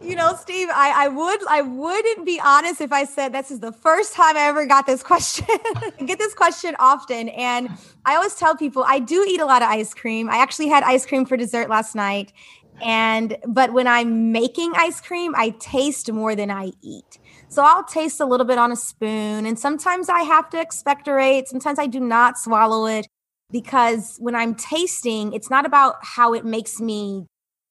You 0.00 0.14
know, 0.14 0.36
Steve, 0.36 0.68
I, 0.72 1.04
I 1.04 1.08
would 1.08 1.40
I 1.48 1.62
wouldn't 1.62 2.24
be 2.24 2.40
honest 2.40 2.80
if 2.80 2.92
I 2.92 3.04
said 3.04 3.32
this 3.32 3.50
is 3.50 3.58
the 3.58 3.72
first 3.72 4.14
time 4.14 4.36
I 4.36 4.42
ever 4.42 4.64
got 4.64 4.86
this 4.86 5.02
question. 5.12 5.46
I 5.48 6.04
get 6.04 6.18
this 6.18 6.34
question 6.34 6.76
often. 6.78 7.28
And 7.30 7.68
I 8.04 8.14
always 8.14 8.34
tell 8.36 8.56
people 8.56 8.84
I 8.86 9.00
do 9.00 9.24
eat 9.28 9.40
a 9.40 9.46
lot 9.46 9.62
of 9.62 9.68
ice 9.68 9.94
cream. 9.94 10.30
I 10.30 10.38
actually 10.38 10.68
had 10.68 10.84
ice 10.84 11.04
cream 11.04 11.24
for 11.26 11.36
dessert 11.36 11.68
last 11.68 11.96
night. 11.96 12.32
And 12.80 13.36
but 13.46 13.72
when 13.72 13.88
I'm 13.88 14.30
making 14.30 14.72
ice 14.76 15.00
cream, 15.00 15.34
I 15.36 15.50
taste 15.58 16.12
more 16.12 16.36
than 16.36 16.50
I 16.50 16.70
eat. 16.80 17.18
So 17.48 17.64
I'll 17.64 17.84
taste 17.84 18.20
a 18.20 18.26
little 18.26 18.46
bit 18.46 18.58
on 18.58 18.70
a 18.70 18.76
spoon. 18.76 19.46
And 19.46 19.58
sometimes 19.58 20.08
I 20.08 20.20
have 20.20 20.48
to 20.50 20.60
expectorate. 20.60 21.48
Sometimes 21.48 21.80
I 21.80 21.86
do 21.86 21.98
not 21.98 22.38
swallow 22.38 22.86
it 22.86 23.08
because 23.50 24.16
when 24.20 24.36
I'm 24.36 24.54
tasting, 24.54 25.32
it's 25.32 25.50
not 25.50 25.66
about 25.66 25.96
how 26.02 26.34
it 26.34 26.44
makes 26.44 26.80
me 26.80 27.26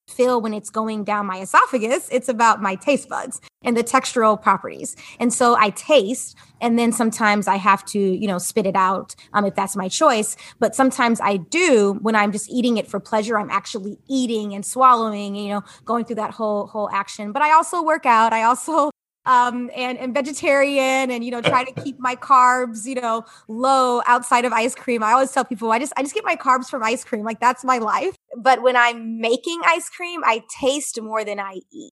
feel 0.07 0.41
when 0.41 0.53
it's 0.53 0.69
going 0.69 1.03
down 1.03 1.25
my 1.25 1.39
esophagus. 1.39 2.09
It's 2.11 2.29
about 2.29 2.61
my 2.61 2.75
taste 2.75 3.09
buds 3.09 3.41
and 3.63 3.75
the 3.75 3.83
textural 3.83 4.41
properties. 4.41 4.95
And 5.19 5.33
so 5.33 5.55
I 5.57 5.71
taste 5.71 6.37
and 6.61 6.79
then 6.79 6.91
sometimes 6.91 7.47
I 7.47 7.57
have 7.57 7.85
to, 7.85 7.99
you 7.99 8.27
know, 8.27 8.37
spit 8.37 8.65
it 8.65 8.75
out 8.75 9.15
um, 9.33 9.45
if 9.45 9.55
that's 9.55 9.75
my 9.75 9.89
choice. 9.89 10.35
But 10.59 10.75
sometimes 10.75 11.19
I 11.21 11.37
do 11.37 11.97
when 12.01 12.15
I'm 12.15 12.31
just 12.31 12.49
eating 12.49 12.77
it 12.77 12.87
for 12.87 12.99
pleasure. 12.99 13.37
I'm 13.37 13.49
actually 13.49 13.99
eating 14.07 14.53
and 14.53 14.65
swallowing, 14.65 15.35
you 15.35 15.49
know, 15.49 15.61
going 15.85 16.05
through 16.05 16.15
that 16.15 16.31
whole 16.31 16.67
whole 16.67 16.89
action. 16.91 17.31
But 17.31 17.41
I 17.41 17.51
also 17.51 17.83
work 17.83 18.05
out. 18.05 18.33
I 18.33 18.43
also 18.43 18.91
um, 19.27 19.69
and, 19.75 19.97
and 19.99 20.13
vegetarian 20.13 21.11
and 21.11 21.23
you 21.23 21.29
know 21.29 21.41
try 21.41 21.63
to 21.63 21.71
keep 21.83 21.99
my 21.99 22.15
carbs 22.15 22.85
you 22.85 22.95
know 22.95 23.23
low 23.47 24.01
outside 24.07 24.45
of 24.45 24.53
ice 24.53 24.73
cream 24.73 25.03
i 25.03 25.11
always 25.11 25.31
tell 25.31 25.45
people 25.45 25.71
i 25.71 25.77
just 25.77 25.93
i 25.97 26.01
just 26.01 26.15
get 26.15 26.23
my 26.23 26.35
carbs 26.35 26.67
from 26.67 26.81
ice 26.81 27.03
cream 27.03 27.23
like 27.23 27.39
that's 27.39 27.63
my 27.63 27.77
life 27.77 28.15
but 28.37 28.63
when 28.63 28.75
i'm 28.75 29.19
making 29.19 29.61
ice 29.65 29.89
cream 29.89 30.21
i 30.25 30.41
taste 30.59 30.99
more 31.01 31.23
than 31.23 31.39
i 31.39 31.59
eat 31.71 31.91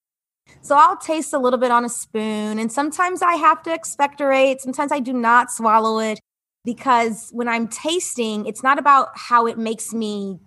so 0.62 0.76
I'll 0.76 0.98
taste 0.98 1.34
a 1.34 1.40
little 1.40 1.60
bit 1.60 1.72
on 1.72 1.86
a 1.86 1.90
spoon, 1.90 2.60
and 2.60 2.72
sometimes 2.72 3.22
I 3.22 3.36
have 3.36 3.62
to 3.64 3.74
expectorate. 3.74 4.62
Sometimes 4.62 4.92
I 4.92 5.00
do 5.00 5.14
not 5.14 5.52
swallow 5.52 6.00
it 6.00 6.20
because 6.64 7.30
when 7.32 7.48
I'm 7.48 7.68
tasting, 7.68 8.46
it's 8.46 8.64
not 8.64 8.80
about 8.80 9.10
how 9.16 9.46
it 9.46 9.58
makes 9.58 9.94
me 9.94 10.40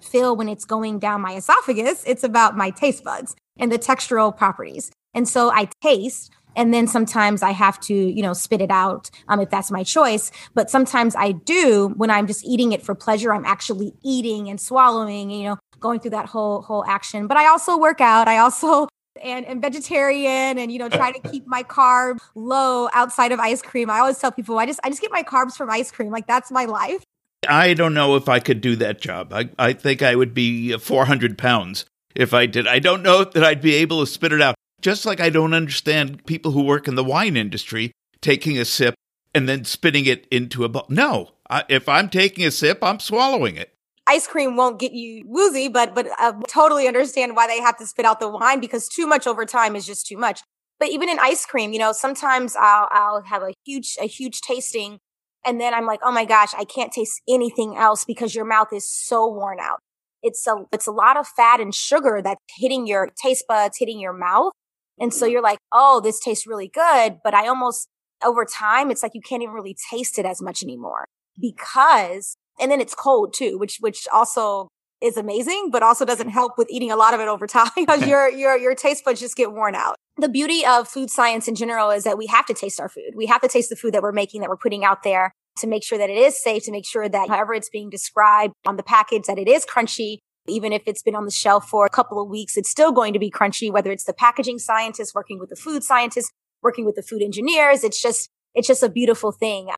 feel 0.00 0.36
when 0.36 0.48
it's 0.48 0.64
going 0.64 0.98
down 0.98 1.20
my 1.20 1.36
esophagus. 1.36 2.04
It's 2.06 2.24
about 2.24 2.56
my 2.56 2.70
taste 2.70 3.04
buds 3.04 3.36
and 3.58 3.70
the 3.70 3.78
textural 3.78 4.34
properties. 4.34 4.90
And 5.16 5.26
so 5.26 5.50
I 5.50 5.68
taste 5.82 6.30
and 6.56 6.72
then 6.72 6.86
sometimes 6.86 7.42
I 7.42 7.50
have 7.50 7.78
to, 7.80 7.94
you 7.94 8.22
know, 8.22 8.32
spit 8.32 8.60
it 8.60 8.70
out 8.70 9.10
um, 9.28 9.40
if 9.40 9.50
that's 9.50 9.70
my 9.70 9.82
choice. 9.82 10.30
But 10.54 10.70
sometimes 10.70 11.14
I 11.16 11.32
do 11.32 11.92
when 11.96 12.10
I'm 12.10 12.26
just 12.26 12.44
eating 12.44 12.72
it 12.72 12.82
for 12.82 12.94
pleasure. 12.94 13.32
I'm 13.32 13.44
actually 13.44 13.92
eating 14.02 14.48
and 14.48 14.60
swallowing, 14.60 15.30
you 15.30 15.48
know, 15.48 15.58
going 15.80 16.00
through 16.00 16.12
that 16.12 16.26
whole 16.26 16.62
whole 16.62 16.84
action. 16.86 17.26
But 17.26 17.36
I 17.36 17.46
also 17.48 17.76
work 17.78 18.00
out. 18.00 18.28
I 18.28 18.38
also 18.38 18.88
and, 19.22 19.46
and 19.46 19.62
vegetarian 19.62 20.58
and 20.58 20.70
you 20.70 20.78
know 20.78 20.90
try 20.90 21.10
to 21.10 21.30
keep 21.30 21.46
my 21.46 21.62
carb 21.62 22.18
low 22.34 22.88
outside 22.92 23.32
of 23.32 23.40
ice 23.40 23.62
cream. 23.62 23.90
I 23.90 24.00
always 24.00 24.18
tell 24.18 24.32
people 24.32 24.58
I 24.58 24.66
just 24.66 24.80
I 24.84 24.90
just 24.90 25.00
get 25.00 25.10
my 25.10 25.22
carbs 25.22 25.56
from 25.56 25.70
ice 25.70 25.90
cream. 25.90 26.10
Like 26.10 26.26
that's 26.26 26.50
my 26.50 26.64
life. 26.64 27.02
I 27.48 27.74
don't 27.74 27.94
know 27.94 28.16
if 28.16 28.28
I 28.28 28.40
could 28.40 28.60
do 28.60 28.76
that 28.76 29.00
job. 29.00 29.32
I, 29.32 29.50
I 29.58 29.72
think 29.72 30.02
I 30.02 30.16
would 30.16 30.34
be 30.34 30.76
400 30.76 31.38
pounds 31.38 31.84
if 32.14 32.34
I 32.34 32.46
did. 32.46 32.66
I 32.66 32.78
don't 32.78 33.02
know 33.02 33.24
that 33.24 33.44
I'd 33.44 33.60
be 33.60 33.74
able 33.76 34.00
to 34.00 34.06
spit 34.06 34.32
it 34.32 34.40
out. 34.40 34.56
Just 34.80 35.06
like 35.06 35.20
I 35.20 35.30
don't 35.30 35.54
understand 35.54 36.24
people 36.26 36.52
who 36.52 36.62
work 36.62 36.86
in 36.86 36.94
the 36.94 37.04
wine 37.04 37.36
industry 37.36 37.92
taking 38.20 38.58
a 38.58 38.64
sip 38.64 38.94
and 39.34 39.48
then 39.48 39.64
spitting 39.64 40.06
it 40.06 40.26
into 40.30 40.64
a 40.64 40.68
bottle. 40.68 40.94
No, 40.94 41.30
I, 41.50 41.64
if 41.68 41.88
I'm 41.88 42.08
taking 42.08 42.44
a 42.44 42.50
sip, 42.50 42.78
I'm 42.82 43.00
swallowing 43.00 43.56
it. 43.56 43.72
Ice 44.06 44.26
cream 44.26 44.56
won't 44.56 44.78
get 44.78 44.92
you 44.92 45.24
woozy, 45.26 45.68
but 45.68 45.94
but 45.94 46.06
I 46.18 46.32
totally 46.48 46.86
understand 46.86 47.34
why 47.34 47.46
they 47.46 47.60
have 47.60 47.76
to 47.78 47.86
spit 47.86 48.04
out 48.04 48.20
the 48.20 48.28
wine 48.28 48.60
because 48.60 48.88
too 48.88 49.06
much 49.06 49.26
over 49.26 49.44
time 49.44 49.74
is 49.74 49.84
just 49.84 50.06
too 50.06 50.16
much. 50.16 50.40
But 50.78 50.90
even 50.90 51.08
in 51.08 51.18
ice 51.18 51.44
cream, 51.44 51.72
you 51.72 51.78
know, 51.78 51.92
sometimes 51.92 52.54
I'll 52.56 52.88
I'll 52.92 53.22
have 53.22 53.42
a 53.42 53.52
huge 53.64 53.96
a 54.00 54.06
huge 54.06 54.40
tasting, 54.42 54.98
and 55.44 55.60
then 55.60 55.74
I'm 55.74 55.86
like, 55.86 56.00
oh 56.04 56.12
my 56.12 56.24
gosh, 56.24 56.54
I 56.56 56.64
can't 56.64 56.92
taste 56.92 57.20
anything 57.28 57.76
else 57.76 58.04
because 58.04 58.34
your 58.34 58.44
mouth 58.44 58.72
is 58.72 58.88
so 58.88 59.26
worn 59.26 59.58
out. 59.60 59.80
It's 60.22 60.46
a 60.46 60.64
it's 60.72 60.86
a 60.86 60.92
lot 60.92 61.16
of 61.16 61.26
fat 61.26 61.60
and 61.60 61.74
sugar 61.74 62.20
that's 62.22 62.40
hitting 62.56 62.86
your 62.86 63.10
taste 63.20 63.44
buds, 63.48 63.78
hitting 63.78 63.98
your 63.98 64.12
mouth 64.12 64.52
And 64.98 65.12
so 65.12 65.26
you're 65.26 65.42
like, 65.42 65.58
oh, 65.72 66.00
this 66.00 66.20
tastes 66.20 66.46
really 66.46 66.68
good. 66.68 67.18
But 67.22 67.34
I 67.34 67.48
almost, 67.48 67.88
over 68.24 68.44
time, 68.44 68.90
it's 68.90 69.02
like 69.02 69.12
you 69.14 69.20
can't 69.20 69.42
even 69.42 69.54
really 69.54 69.76
taste 69.90 70.18
it 70.18 70.26
as 70.26 70.40
much 70.40 70.62
anymore 70.62 71.06
because, 71.40 72.36
and 72.58 72.70
then 72.70 72.80
it's 72.80 72.94
cold 72.94 73.34
too, 73.36 73.58
which, 73.58 73.78
which 73.80 74.06
also 74.12 74.68
is 75.02 75.16
amazing, 75.16 75.70
but 75.70 75.82
also 75.82 76.04
doesn't 76.04 76.30
help 76.30 76.52
with 76.56 76.68
eating 76.70 76.90
a 76.90 76.96
lot 76.96 77.14
of 77.14 77.20
it 77.20 77.28
over 77.28 77.46
time 77.46 77.70
because 77.76 78.06
your, 78.06 78.30
your, 78.30 78.56
your 78.56 78.74
taste 78.74 79.04
buds 79.04 79.20
just 79.20 79.36
get 79.36 79.52
worn 79.52 79.74
out. 79.74 79.96
The 80.16 80.30
beauty 80.30 80.64
of 80.64 80.88
food 80.88 81.10
science 81.10 81.46
in 81.46 81.54
general 81.54 81.90
is 81.90 82.04
that 82.04 82.16
we 82.16 82.26
have 82.26 82.46
to 82.46 82.54
taste 82.54 82.80
our 82.80 82.88
food. 82.88 83.12
We 83.14 83.26
have 83.26 83.42
to 83.42 83.48
taste 83.48 83.68
the 83.68 83.76
food 83.76 83.92
that 83.92 84.02
we're 84.02 84.12
making, 84.12 84.40
that 84.40 84.48
we're 84.48 84.56
putting 84.56 84.82
out 84.82 85.02
there 85.02 85.32
to 85.58 85.66
make 85.66 85.84
sure 85.84 85.98
that 85.98 86.10
it 86.10 86.16
is 86.16 86.42
safe, 86.42 86.64
to 86.64 86.72
make 86.72 86.86
sure 86.86 87.08
that 87.08 87.28
however 87.28 87.54
it's 87.54 87.68
being 87.68 87.90
described 87.90 88.54
on 88.66 88.76
the 88.76 88.82
package, 88.82 89.24
that 89.26 89.38
it 89.38 89.48
is 89.48 89.66
crunchy. 89.66 90.18
Even 90.48 90.72
if 90.72 90.82
it's 90.86 91.02
been 91.02 91.14
on 91.14 91.24
the 91.24 91.30
shelf 91.30 91.68
for 91.68 91.86
a 91.86 91.90
couple 91.90 92.20
of 92.20 92.28
weeks, 92.28 92.56
it's 92.56 92.70
still 92.70 92.92
going 92.92 93.12
to 93.12 93.18
be 93.18 93.30
crunchy, 93.30 93.70
whether 93.70 93.90
it's 93.90 94.04
the 94.04 94.12
packaging 94.12 94.58
scientists 94.58 95.14
working 95.14 95.38
with 95.38 95.50
the 95.50 95.56
food 95.56 95.82
scientists, 95.82 96.32
working 96.62 96.84
with 96.84 96.94
the 96.94 97.02
food 97.02 97.22
engineers. 97.22 97.84
It's 97.84 98.00
just, 98.00 98.30
it's 98.54 98.68
just 98.68 98.82
a 98.82 98.88
beautiful 98.88 99.32
thing. 99.32 99.68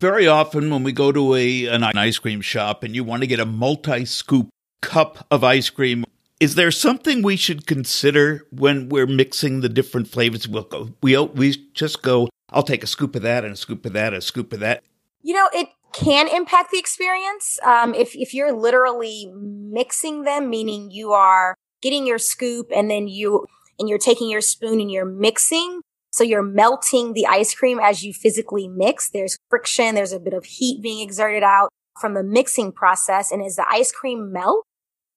Very 0.00 0.28
often 0.28 0.70
when 0.70 0.84
we 0.84 0.92
go 0.92 1.10
to 1.10 1.34
a, 1.34 1.66
an 1.66 1.82
ice 1.82 2.18
cream 2.18 2.40
shop 2.40 2.84
and 2.84 2.94
you 2.94 3.02
want 3.02 3.22
to 3.22 3.26
get 3.26 3.40
a 3.40 3.46
multi 3.46 4.04
scoop 4.04 4.48
cup 4.80 5.26
of 5.30 5.42
ice 5.42 5.70
cream, 5.70 6.04
is 6.40 6.54
there 6.54 6.70
something 6.70 7.22
we 7.22 7.36
should 7.36 7.66
consider 7.66 8.46
when 8.50 8.88
we're 8.88 9.08
mixing 9.08 9.60
the 9.60 9.68
different 9.68 10.06
flavors? 10.06 10.46
We'll 10.46 10.62
go, 10.62 10.90
we, 11.02 11.18
we 11.18 11.56
just 11.74 12.02
go, 12.02 12.28
I'll 12.50 12.62
take 12.62 12.84
a 12.84 12.86
scoop 12.86 13.16
of 13.16 13.22
that 13.22 13.44
and 13.44 13.54
a 13.54 13.56
scoop 13.56 13.84
of 13.84 13.92
that, 13.94 14.08
and 14.08 14.16
a 14.16 14.20
scoop 14.20 14.52
of 14.52 14.60
that. 14.60 14.84
You 15.22 15.34
know, 15.34 15.48
it 15.52 15.68
can 15.92 16.28
impact 16.28 16.70
the 16.70 16.78
experience. 16.78 17.58
Um, 17.64 17.94
if, 17.94 18.14
if 18.14 18.34
you're 18.34 18.52
literally 18.52 19.30
mixing 19.34 20.22
them, 20.22 20.50
meaning 20.50 20.90
you 20.90 21.12
are 21.12 21.54
getting 21.82 22.06
your 22.06 22.18
scoop 22.18 22.70
and 22.74 22.90
then 22.90 23.08
you, 23.08 23.46
and 23.78 23.88
you're 23.88 23.98
taking 23.98 24.28
your 24.28 24.40
spoon 24.40 24.80
and 24.80 24.90
you're 24.90 25.04
mixing. 25.04 25.80
So 26.10 26.24
you're 26.24 26.42
melting 26.42 27.12
the 27.12 27.26
ice 27.26 27.54
cream 27.54 27.78
as 27.80 28.02
you 28.02 28.12
physically 28.12 28.66
mix. 28.66 29.10
There's 29.10 29.38
friction. 29.50 29.94
There's 29.94 30.12
a 30.12 30.20
bit 30.20 30.32
of 30.32 30.44
heat 30.44 30.82
being 30.82 31.00
exerted 31.00 31.42
out 31.42 31.68
from 32.00 32.14
the 32.14 32.22
mixing 32.22 32.72
process. 32.72 33.30
And 33.30 33.42
as 33.42 33.56
the 33.56 33.66
ice 33.70 33.92
cream 33.92 34.32
melts, 34.32 34.66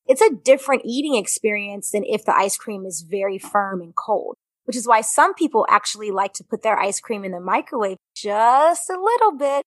it's 0.05 0.21
a 0.21 0.33
different 0.33 0.81
eating 0.85 1.15
experience 1.15 1.91
than 1.91 2.03
if 2.03 2.25
the 2.25 2.35
ice 2.35 2.57
cream 2.57 2.85
is 2.85 3.01
very 3.01 3.37
firm 3.37 3.81
and 3.81 3.95
cold, 3.95 4.35
which 4.65 4.75
is 4.75 4.87
why 4.87 5.01
some 5.01 5.33
people 5.33 5.65
actually 5.69 6.11
like 6.11 6.33
to 6.33 6.43
put 6.43 6.63
their 6.63 6.77
ice 6.77 6.99
cream 6.99 7.23
in 7.23 7.31
the 7.31 7.39
microwave 7.39 7.97
just 8.15 8.89
a 8.89 8.99
little 8.99 9.31
bit 9.37 9.63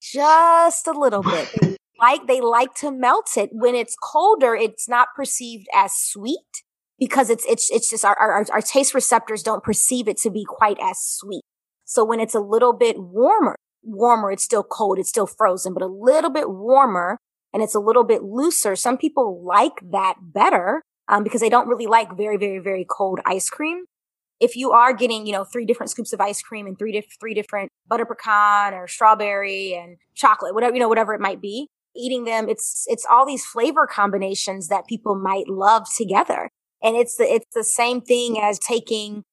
just 0.00 0.86
a 0.86 0.92
little 0.92 1.22
bit. 1.22 1.48
They 2.00 2.06
like 2.06 2.26
they 2.28 2.40
like 2.40 2.74
to 2.74 2.92
melt 2.92 3.30
it. 3.36 3.50
When 3.50 3.74
it's 3.74 3.96
colder, 4.00 4.54
it's 4.54 4.88
not 4.88 5.08
perceived 5.16 5.66
as 5.74 5.96
sweet 5.96 6.62
because 6.96 7.28
it's 7.28 7.44
it's 7.44 7.68
it's 7.72 7.90
just 7.90 8.04
our, 8.04 8.16
our 8.16 8.46
our 8.52 8.60
taste 8.60 8.94
receptors 8.94 9.42
don't 9.42 9.64
perceive 9.64 10.06
it 10.06 10.16
to 10.18 10.30
be 10.30 10.44
quite 10.46 10.78
as 10.80 11.00
sweet. 11.00 11.42
So 11.84 12.04
when 12.04 12.20
it's 12.20 12.36
a 12.36 12.40
little 12.40 12.72
bit 12.72 13.00
warmer, 13.00 13.56
warmer, 13.82 14.30
it's 14.30 14.44
still 14.44 14.62
cold, 14.62 15.00
it's 15.00 15.08
still 15.08 15.26
frozen, 15.26 15.74
but 15.74 15.82
a 15.82 15.86
little 15.86 16.30
bit 16.30 16.48
warmer 16.48 17.18
and 17.52 17.62
it's 17.62 17.74
a 17.74 17.80
little 17.80 18.04
bit 18.04 18.22
looser. 18.22 18.76
Some 18.76 18.98
people 18.98 19.44
like 19.44 19.80
that 19.90 20.16
better 20.22 20.82
um, 21.08 21.24
because 21.24 21.40
they 21.40 21.48
don't 21.48 21.68
really 21.68 21.86
like 21.86 22.16
very, 22.16 22.36
very, 22.36 22.58
very 22.58 22.86
cold 22.88 23.20
ice 23.24 23.48
cream 23.48 23.86
if 24.40 24.56
you 24.56 24.70
are 24.72 24.92
getting, 24.92 25.26
you 25.26 25.32
know, 25.32 25.44
three 25.44 25.66
different 25.66 25.90
scoops 25.90 26.12
of 26.12 26.20
ice 26.20 26.40
cream 26.40 26.66
and 26.66 26.78
three, 26.78 26.92
diff- 26.92 27.16
three 27.20 27.34
different 27.34 27.70
butter 27.88 28.04
pecan 28.04 28.74
or 28.74 28.86
strawberry 28.86 29.74
and 29.74 29.96
chocolate, 30.14 30.54
whatever, 30.54 30.74
you 30.74 30.80
know, 30.80 30.88
whatever 30.88 31.14
it 31.14 31.20
might 31.20 31.40
be, 31.40 31.68
eating 31.96 32.24
them, 32.24 32.48
it's, 32.48 32.84
it's 32.86 33.06
all 33.10 33.26
these 33.26 33.44
flavor 33.44 33.86
combinations 33.86 34.68
that 34.68 34.86
people 34.86 35.16
might 35.16 35.48
love 35.48 35.86
together. 35.96 36.48
And 36.82 36.96
it's 36.96 37.16
the, 37.16 37.24
it's 37.24 37.54
the 37.54 37.64
same 37.64 38.00
thing 38.00 38.38
as 38.40 38.58
taking 38.58 39.24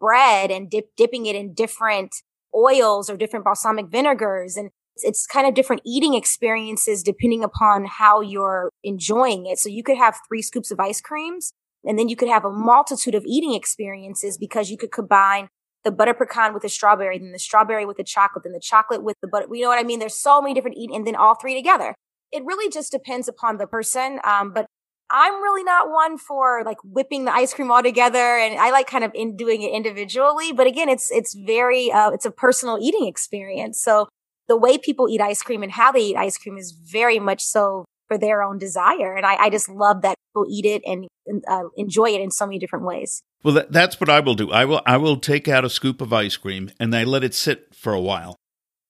bread 0.00 0.50
and 0.50 0.70
dip, 0.70 0.96
dipping 0.96 1.26
it 1.26 1.36
in 1.36 1.52
different 1.52 2.14
oils 2.54 3.10
or 3.10 3.16
different 3.16 3.44
balsamic 3.44 3.88
vinegars. 3.90 4.56
And 4.56 4.70
it's, 4.94 5.04
it's 5.04 5.26
kind 5.26 5.46
of 5.46 5.54
different 5.54 5.82
eating 5.84 6.14
experiences 6.14 7.02
depending 7.02 7.44
upon 7.44 7.84
how 7.84 8.22
you're 8.22 8.70
enjoying 8.82 9.44
it. 9.44 9.58
So 9.58 9.68
you 9.68 9.82
could 9.82 9.98
have 9.98 10.16
three 10.26 10.40
scoops 10.40 10.70
of 10.70 10.80
ice 10.80 11.02
creams 11.02 11.52
and 11.84 11.98
then 11.98 12.08
you 12.08 12.16
could 12.16 12.28
have 12.28 12.44
a 12.44 12.50
multitude 12.50 13.14
of 13.14 13.24
eating 13.26 13.54
experiences 13.54 14.38
because 14.38 14.70
you 14.70 14.76
could 14.76 14.92
combine 14.92 15.48
the 15.84 15.92
butter 15.92 16.14
pecan 16.14 16.54
with 16.54 16.62
the 16.62 16.68
strawberry, 16.68 17.18
then 17.18 17.32
the 17.32 17.38
strawberry 17.38 17.84
with 17.84 17.98
the 17.98 18.04
chocolate, 18.04 18.44
then 18.44 18.52
the 18.52 18.60
chocolate 18.60 19.02
with 19.02 19.16
the 19.20 19.28
butter. 19.28 19.46
You 19.52 19.62
know 19.62 19.68
what 19.68 19.78
I 19.78 19.84
mean? 19.84 19.98
There's 19.98 20.16
so 20.16 20.40
many 20.40 20.54
different 20.54 20.76
eating, 20.78 20.96
and 20.96 21.06
then 21.06 21.14
all 21.14 21.34
three 21.34 21.54
together. 21.54 21.94
It 22.32 22.44
really 22.44 22.70
just 22.70 22.90
depends 22.90 23.28
upon 23.28 23.58
the 23.58 23.66
person. 23.66 24.18
Um, 24.24 24.52
but 24.52 24.66
I'm 25.10 25.34
really 25.42 25.62
not 25.62 25.90
one 25.90 26.16
for 26.16 26.62
like 26.64 26.78
whipping 26.82 27.26
the 27.26 27.34
ice 27.34 27.52
cream 27.52 27.70
all 27.70 27.82
together, 27.82 28.18
and 28.18 28.58
I 28.58 28.70
like 28.70 28.86
kind 28.86 29.04
of 29.04 29.12
in 29.14 29.36
doing 29.36 29.62
it 29.62 29.72
individually. 29.72 30.52
But 30.52 30.66
again, 30.66 30.88
it's 30.88 31.10
it's 31.10 31.34
very 31.34 31.92
uh, 31.92 32.10
it's 32.10 32.24
a 32.24 32.30
personal 32.30 32.78
eating 32.80 33.06
experience. 33.06 33.80
So 33.82 34.08
the 34.48 34.56
way 34.56 34.78
people 34.78 35.08
eat 35.08 35.20
ice 35.20 35.42
cream 35.42 35.62
and 35.62 35.72
how 35.72 35.92
they 35.92 36.00
eat 36.00 36.16
ice 36.16 36.38
cream 36.38 36.56
is 36.56 36.72
very 36.72 37.18
much 37.18 37.42
so 37.42 37.84
for 38.08 38.18
their 38.18 38.42
own 38.42 38.58
desire. 38.58 39.14
And 39.14 39.24
I, 39.24 39.36
I 39.36 39.50
just 39.50 39.68
love 39.68 40.02
that 40.02 40.16
people 40.30 40.46
eat 40.48 40.64
it 40.64 40.82
and 40.86 41.08
uh, 41.48 41.64
enjoy 41.76 42.10
it 42.10 42.20
in 42.20 42.30
so 42.30 42.46
many 42.46 42.58
different 42.58 42.84
ways. 42.84 43.22
Well, 43.42 43.54
that, 43.54 43.72
that's 43.72 44.00
what 44.00 44.08
I 44.08 44.20
will 44.20 44.34
do. 44.34 44.50
I 44.50 44.64
will 44.64 44.80
I 44.86 44.96
will 44.96 45.16
take 45.16 45.48
out 45.48 45.64
a 45.64 45.70
scoop 45.70 46.00
of 46.00 46.12
ice 46.12 46.36
cream 46.36 46.70
and 46.80 46.94
I 46.94 47.04
let 47.04 47.24
it 47.24 47.34
sit 47.34 47.74
for 47.74 47.92
a 47.92 48.00
while 48.00 48.36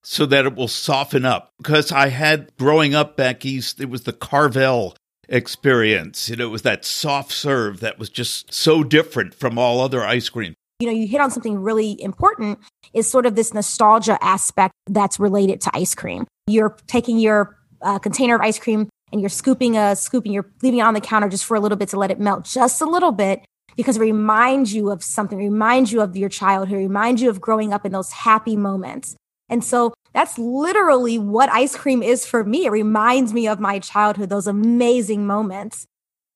so 0.03 0.25
that 0.27 0.45
it 0.45 0.55
will 0.55 0.67
soften 0.67 1.25
up. 1.25 1.49
Because 1.57 1.91
I 1.91 2.09
had 2.09 2.55
growing 2.57 2.93
up 2.93 3.17
back 3.17 3.45
east, 3.45 3.81
it 3.81 3.89
was 3.89 4.03
the 4.03 4.13
Carvel 4.13 4.95
experience. 5.27 6.29
You 6.29 6.35
know, 6.35 6.45
it 6.45 6.51
was 6.51 6.61
that 6.61 6.85
soft 6.85 7.31
serve 7.31 7.79
that 7.79 7.99
was 7.99 8.09
just 8.09 8.53
so 8.53 8.83
different 8.83 9.33
from 9.33 9.57
all 9.57 9.81
other 9.81 10.03
ice 10.03 10.29
cream. 10.29 10.53
You 10.79 10.87
know, 10.87 10.93
you 10.93 11.07
hit 11.07 11.21
on 11.21 11.31
something 11.31 11.59
really 11.59 12.01
important 12.01 12.59
is 12.93 13.09
sort 13.09 13.25
of 13.25 13.35
this 13.35 13.53
nostalgia 13.53 14.17
aspect 14.21 14.73
that's 14.87 15.19
related 15.19 15.61
to 15.61 15.71
ice 15.73 15.95
cream. 15.95 16.25
You're 16.47 16.77
taking 16.87 17.17
your 17.17 17.57
uh, 17.81 17.97
container 17.99 18.35
of 18.35 18.41
ice 18.41 18.59
cream 18.59 18.89
and 19.15 19.21
you're 19.21 19.29
scooping 19.29 19.77
a 19.77 19.95
scooping, 19.95 20.33
you're 20.33 20.51
leaving 20.61 20.81
it 20.81 20.83
on 20.83 20.93
the 20.93 20.99
counter 20.99 21.29
just 21.29 21.45
for 21.45 21.55
a 21.55 21.59
little 21.61 21.77
bit 21.77 21.87
to 21.87 21.97
let 21.97 22.11
it 22.11 22.19
melt 22.19 22.43
just 22.43 22.81
a 22.81 22.85
little 22.85 23.13
bit 23.13 23.45
because 23.77 23.95
it 23.95 24.01
reminds 24.01 24.73
you 24.73 24.91
of 24.91 25.01
something, 25.01 25.37
reminds 25.37 25.89
you 25.93 26.01
of 26.01 26.17
your 26.17 26.27
childhood, 26.27 26.77
reminds 26.77 27.21
you 27.21 27.29
of 27.29 27.39
growing 27.39 27.71
up 27.71 27.85
in 27.85 27.93
those 27.93 28.11
happy 28.11 28.57
moments. 28.57 29.15
And 29.47 29.63
so 29.63 29.93
that's 30.13 30.37
literally 30.37 31.17
what 31.17 31.49
ice 31.49 31.77
cream 31.77 32.03
is 32.03 32.25
for 32.25 32.43
me. 32.43 32.65
It 32.65 32.71
reminds 32.71 33.31
me 33.31 33.47
of 33.47 33.57
my 33.57 33.79
childhood, 33.79 34.27
those 34.27 34.47
amazing 34.47 35.25
moments. 35.25 35.85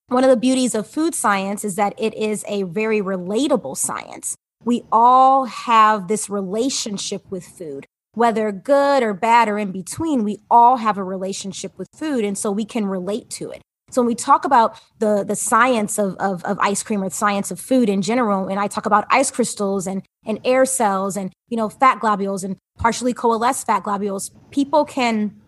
One 0.08 0.24
of 0.24 0.30
the 0.30 0.38
beauties 0.38 0.74
of 0.74 0.88
food 0.88 1.14
science 1.14 1.66
is 1.66 1.76
that 1.76 1.94
it 1.98 2.14
is 2.14 2.46
a 2.48 2.64
very 2.64 3.02
relatable 3.02 3.76
science. 3.76 4.38
We 4.64 4.84
all 4.90 5.44
have 5.44 6.08
this 6.08 6.30
relationship 6.30 7.30
with 7.30 7.44
food 7.44 7.88
whether 8.14 8.52
good 8.52 9.04
or 9.04 9.14
bad 9.14 9.48
or 9.48 9.58
in 9.58 9.72
between, 9.72 10.24
we 10.24 10.40
all 10.50 10.78
have 10.78 10.98
a 10.98 11.04
relationship 11.04 11.78
with 11.78 11.88
food. 11.96 12.26
And 12.26 12.38
so 12.38 12.52
we 12.52 12.66
can 12.66 12.86
relate 12.86 13.30
to 13.32 13.52
it. 13.52 13.62
So 13.92 14.02
when 14.02 14.08
we 14.08 14.16
talk 14.16 14.46
about 14.46 14.80
the, 15.00 15.24
the 15.24 15.36
science 15.36 15.98
of, 15.98 16.16
of, 16.18 16.44
of 16.46 16.60
ice 16.60 16.84
cream 16.84 17.02
or 17.02 17.10
the 17.10 17.16
science 17.16 17.50
of 17.50 17.60
food 17.60 17.90
in 17.90 18.02
general, 18.02 18.48
and 18.48 18.60
I 18.60 18.68
talk 18.68 18.86
about 18.86 19.06
ice 19.10 19.32
crystals 19.32 19.88
and, 19.88 20.04
and 20.26 20.40
air 20.44 20.66
cells 20.66 21.18
and, 21.18 21.32
you 21.48 21.58
know, 21.58 21.70
fat 21.70 22.00
globules 22.00 22.44
and 22.44 22.58
partially 22.78 23.14
coalesced 23.14 23.66
fat 23.66 23.84
globules, 23.84 24.32
people 24.52 24.86
can 24.86 25.40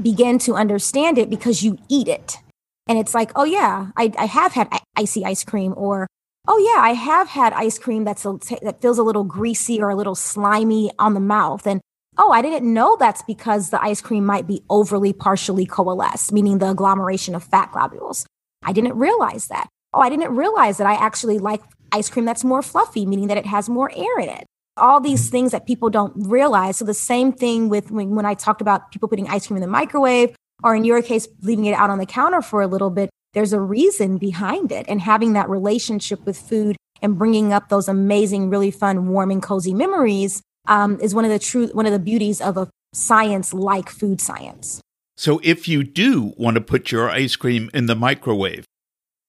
begin 0.00 0.38
to 0.40 0.54
understand 0.54 1.16
it 1.16 1.30
because 1.30 1.62
you 1.62 1.78
eat 1.88 2.08
it. 2.08 2.36
And 2.86 2.98
it's 2.98 3.14
like, 3.14 3.32
oh 3.34 3.44
yeah, 3.44 3.90
I, 3.96 4.12
I 4.18 4.26
have 4.26 4.52
had 4.52 4.68
icy 4.94 5.24
ice 5.24 5.42
cream 5.42 5.72
or 5.76 6.06
oh 6.48 6.58
yeah, 6.58 6.82
I 6.82 6.92
have 6.92 7.28
had 7.28 7.52
ice 7.52 7.78
cream 7.78 8.04
that's 8.04 8.24
a, 8.24 8.38
that 8.62 8.80
feels 8.80 8.98
a 8.98 9.02
little 9.02 9.24
greasy 9.24 9.80
or 9.80 9.90
a 9.90 9.96
little 9.96 10.14
slimy 10.14 10.90
on 10.98 11.14
the 11.14 11.20
mouth. 11.20 11.66
And 11.66 11.80
oh, 12.18 12.30
I 12.30 12.42
didn't 12.42 12.72
know 12.72 12.96
that's 12.96 13.22
because 13.22 13.70
the 13.70 13.82
ice 13.82 14.00
cream 14.00 14.24
might 14.24 14.46
be 14.46 14.62
overly 14.70 15.12
partially 15.12 15.66
coalesced, 15.66 16.32
meaning 16.32 16.58
the 16.58 16.70
agglomeration 16.70 17.34
of 17.34 17.44
fat 17.44 17.72
globules. 17.72 18.26
I 18.64 18.72
didn't 18.72 18.96
realize 18.96 19.48
that. 19.48 19.68
Oh, 19.92 20.00
I 20.00 20.08
didn't 20.08 20.34
realize 20.34 20.78
that 20.78 20.86
I 20.86 20.94
actually 20.94 21.38
like 21.38 21.62
ice 21.92 22.08
cream 22.08 22.24
that's 22.24 22.44
more 22.44 22.62
fluffy, 22.62 23.06
meaning 23.06 23.28
that 23.28 23.38
it 23.38 23.46
has 23.46 23.68
more 23.68 23.90
air 23.94 24.18
in 24.18 24.28
it. 24.28 24.46
All 24.76 25.00
these 25.00 25.22
mm-hmm. 25.22 25.30
things 25.30 25.52
that 25.52 25.66
people 25.66 25.88
don't 25.88 26.12
realize. 26.16 26.78
So 26.78 26.84
the 26.84 26.94
same 26.94 27.32
thing 27.32 27.68
with 27.68 27.90
when, 27.90 28.14
when 28.14 28.26
I 28.26 28.34
talked 28.34 28.60
about 28.60 28.90
people 28.92 29.08
putting 29.08 29.28
ice 29.28 29.46
cream 29.46 29.56
in 29.56 29.62
the 29.62 29.68
microwave, 29.68 30.34
or 30.62 30.74
in 30.74 30.84
your 30.84 31.02
case, 31.02 31.28
leaving 31.42 31.66
it 31.66 31.74
out 31.74 31.90
on 31.90 31.98
the 31.98 32.06
counter 32.06 32.42
for 32.42 32.62
a 32.62 32.66
little 32.66 32.90
bit, 32.90 33.10
there's 33.34 33.52
a 33.52 33.60
reason 33.60 34.18
behind 34.18 34.72
it. 34.72 34.86
And 34.88 35.00
having 35.00 35.34
that 35.34 35.48
relationship 35.48 36.24
with 36.24 36.38
food 36.38 36.76
and 37.02 37.18
bringing 37.18 37.52
up 37.52 37.68
those 37.68 37.88
amazing, 37.88 38.48
really 38.50 38.70
fun, 38.70 39.08
warm 39.08 39.30
and 39.30 39.42
cozy 39.42 39.74
memories 39.74 40.42
um, 40.68 41.00
is 41.00 41.14
one 41.14 41.24
of 41.24 41.30
the 41.30 41.38
true 41.38 41.68
one 41.68 41.86
of 41.86 41.92
the 41.92 41.98
beauties 41.98 42.40
of 42.40 42.56
a 42.56 42.68
science 42.92 43.52
like 43.52 43.88
food 43.88 44.20
science. 44.20 44.80
So, 45.16 45.40
if 45.42 45.66
you 45.66 45.82
do 45.82 46.34
want 46.36 46.56
to 46.56 46.60
put 46.60 46.90
your 46.90 47.10
ice 47.10 47.36
cream 47.36 47.70
in 47.72 47.86
the 47.86 47.94
microwave, 47.94 48.64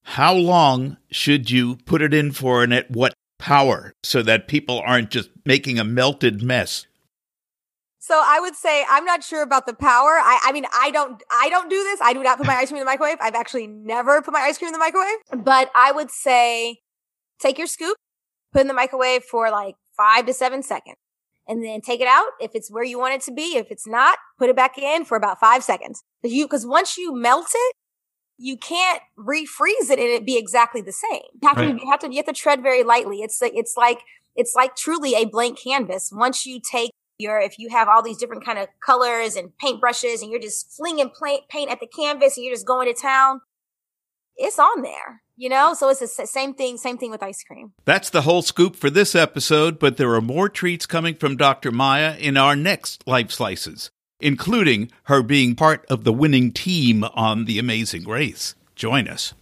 how 0.04 0.34
long 0.34 0.98
should 1.12 1.50
you 1.50 1.78
put 1.86 2.02
it 2.02 2.14
in 2.14 2.32
for, 2.32 2.64
and 2.64 2.74
at 2.74 2.92
what 2.92 3.14
power, 3.40 3.94
so 4.04 4.22
that 4.24 4.48
people 4.48 4.82
aren't 4.86 5.12
just 5.12 5.30
making 5.46 5.80
a 5.80 5.84
melted 5.84 6.42
mess? 6.42 6.86
So 8.00 8.22
I 8.24 8.40
would 8.40 8.56
say 8.56 8.86
I'm 8.90 9.04
not 9.06 9.24
sure 9.24 9.44
about 9.44 9.66
the 9.66 9.74
power. 9.74 10.12
I, 10.12 10.40
I 10.46 10.52
mean, 10.54 10.66
I 10.74 10.92
don't, 10.92 11.22
I 11.30 11.50
don't 11.50 11.70
do 11.70 11.84
this. 11.84 12.00
I 12.02 12.14
do 12.14 12.24
not 12.24 12.38
put 12.38 12.48
my 12.48 12.56
ice 12.56 12.70
cream 12.70 12.78
in 12.78 12.86
the 12.86 12.90
microwave. 12.90 13.18
I've 13.20 13.36
actually 13.36 13.68
never 13.68 14.22
put 14.22 14.34
my 14.34 14.40
ice 14.40 14.58
cream 14.58 14.68
in 14.68 14.74
the 14.74 14.80
microwave. 14.80 15.44
But 15.44 15.70
I 15.76 15.92
would 15.92 16.10
say, 16.10 16.80
take 17.40 17.58
your 17.58 17.68
scoop, 17.68 17.98
put 18.54 18.62
in 18.62 18.68
the 18.68 18.74
microwave 18.74 19.24
for 19.26 19.52
like 19.52 19.76
five 19.98 20.26
to 20.26 20.34
seven 20.34 20.64
seconds 20.64 20.96
and 21.48 21.64
then 21.64 21.82
take 21.82 22.02
it 22.02 22.08
out. 22.08 22.28
If 22.40 22.52
it's 22.54 22.70
where 22.72 22.84
you 22.84 23.00
want 23.00 23.16
it 23.16 23.22
to 23.22 23.32
be, 23.32 23.58
if 23.58 23.72
it's 23.72 23.88
not, 23.88 24.18
put 24.38 24.50
it 24.50 24.56
back 24.56 24.78
in 24.78 25.06
for 25.06 25.18
about 25.18 25.40
five 25.40 25.64
seconds. 25.64 26.04
You, 26.24 26.48
cause 26.48 26.66
once 26.66 26.98
you 26.98 27.16
melt 27.16 27.48
it, 27.54 27.76
you 28.38 28.58
can't 28.58 29.02
refreeze 29.18 29.90
it 29.90 30.00
and 30.00 30.10
it 30.10 30.26
be 30.26 30.38
exactly 30.38 30.82
the 30.82 30.92
same. 30.92 31.24
You 31.42 31.48
have, 31.48 31.58
right. 31.58 31.78
to, 31.78 31.84
you 31.84 31.90
have 31.90 32.00
to, 32.02 32.10
you 32.10 32.18
have 32.18 32.26
to 32.26 32.34
tread 32.34 32.62
very 32.62 32.84
lightly. 32.84 33.22
It's 33.22 33.42
like, 33.42 33.54
it's 33.56 33.76
like, 33.76 34.00
it's 34.36 34.56
like 34.56 34.76
truly 34.76 35.16
a 35.16 35.26
blank 35.26 35.60
canvas. 35.60 36.12
Once 36.14 36.46
you 36.46 36.60
take 36.60 36.92
your, 37.18 37.40
if 37.40 37.58
you 37.58 37.70
have 37.70 37.88
all 37.88 38.04
these 38.04 38.18
different 38.18 38.46
kind 38.46 38.60
of 38.60 38.68
colors 38.86 39.36
and 39.36 39.58
paint 39.58 39.82
brushes 39.82 40.22
and 40.22 40.30
you're 40.30 40.40
just 40.40 40.72
flinging 40.72 41.10
paint 41.50 41.72
at 41.72 41.80
the 41.80 41.88
canvas 41.88 42.38
and 42.38 42.46
you're 42.46 42.54
just 42.54 42.68
going 42.68 42.88
to 42.88 43.00
town, 43.00 43.42
it's 44.38 44.60
on 44.60 44.82
there 44.82 45.22
you 45.38 45.50
know? 45.50 45.76
So 45.76 45.90
it's 45.90 46.00
the 46.00 46.26
same 46.26 46.54
thing 46.54 46.78
same 46.78 46.98
thing 46.98 47.12
with 47.12 47.24
ice 47.24 47.44
cream. 47.44 47.72
That's 47.86 48.10
the 48.10 48.24
whole 48.24 48.42
scoop 48.42 48.76
for 48.76 48.90
this 48.90 49.16
episode 49.16 49.80
but 49.80 49.98
there 49.98 50.14
are 50.14 50.22
more 50.22 50.50
treats 50.50 50.86
coming 50.86 51.16
from 51.16 51.38
dr 51.38 51.72
maya 51.72 52.16
in 52.18 52.36
our 52.36 52.56
next 52.56 53.08
life 53.08 53.32
slices 53.32 53.92
including 54.20 54.92
her 55.04 55.22
being 55.22 55.56
part 55.56 55.86
of 55.90 56.04
the 56.04 56.12
winning 56.12 56.52
team 56.52 57.04
on 57.14 57.46
the 57.46 57.60
amazing 57.60 58.04
race. 58.08 58.56
Join 58.76 59.08
us. 59.08 59.36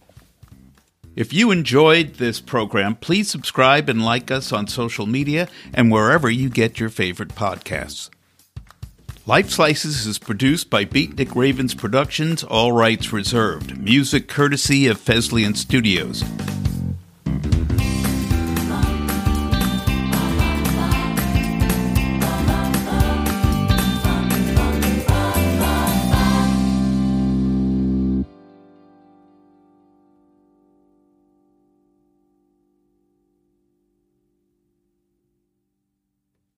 If 1.14 1.32
you 1.32 1.50
enjoyed 1.50 2.14
this 2.14 2.40
program 2.40 2.96
please 2.96 3.30
subscribe 3.30 3.88
and 3.88 4.04
like 4.04 4.30
us 4.30 4.52
on 4.52 4.66
social 4.66 5.06
media 5.06 5.48
and 5.72 5.90
wherever 5.90 6.28
you 6.28 6.50
get 6.50 6.78
your 6.78 6.90
favorite 6.90 7.30
podcasts 7.30 8.10
Life 9.28 9.50
Slices 9.50 10.06
is 10.06 10.20
produced 10.20 10.70
by 10.70 10.84
Beatnik 10.84 11.34
Ravens 11.34 11.74
Productions, 11.74 12.44
all 12.44 12.70
rights 12.70 13.12
reserved. 13.12 13.76
Music 13.76 14.28
courtesy 14.28 14.86
of 14.86 15.00
Fesliyan 15.00 15.56
Studios. 15.56 16.22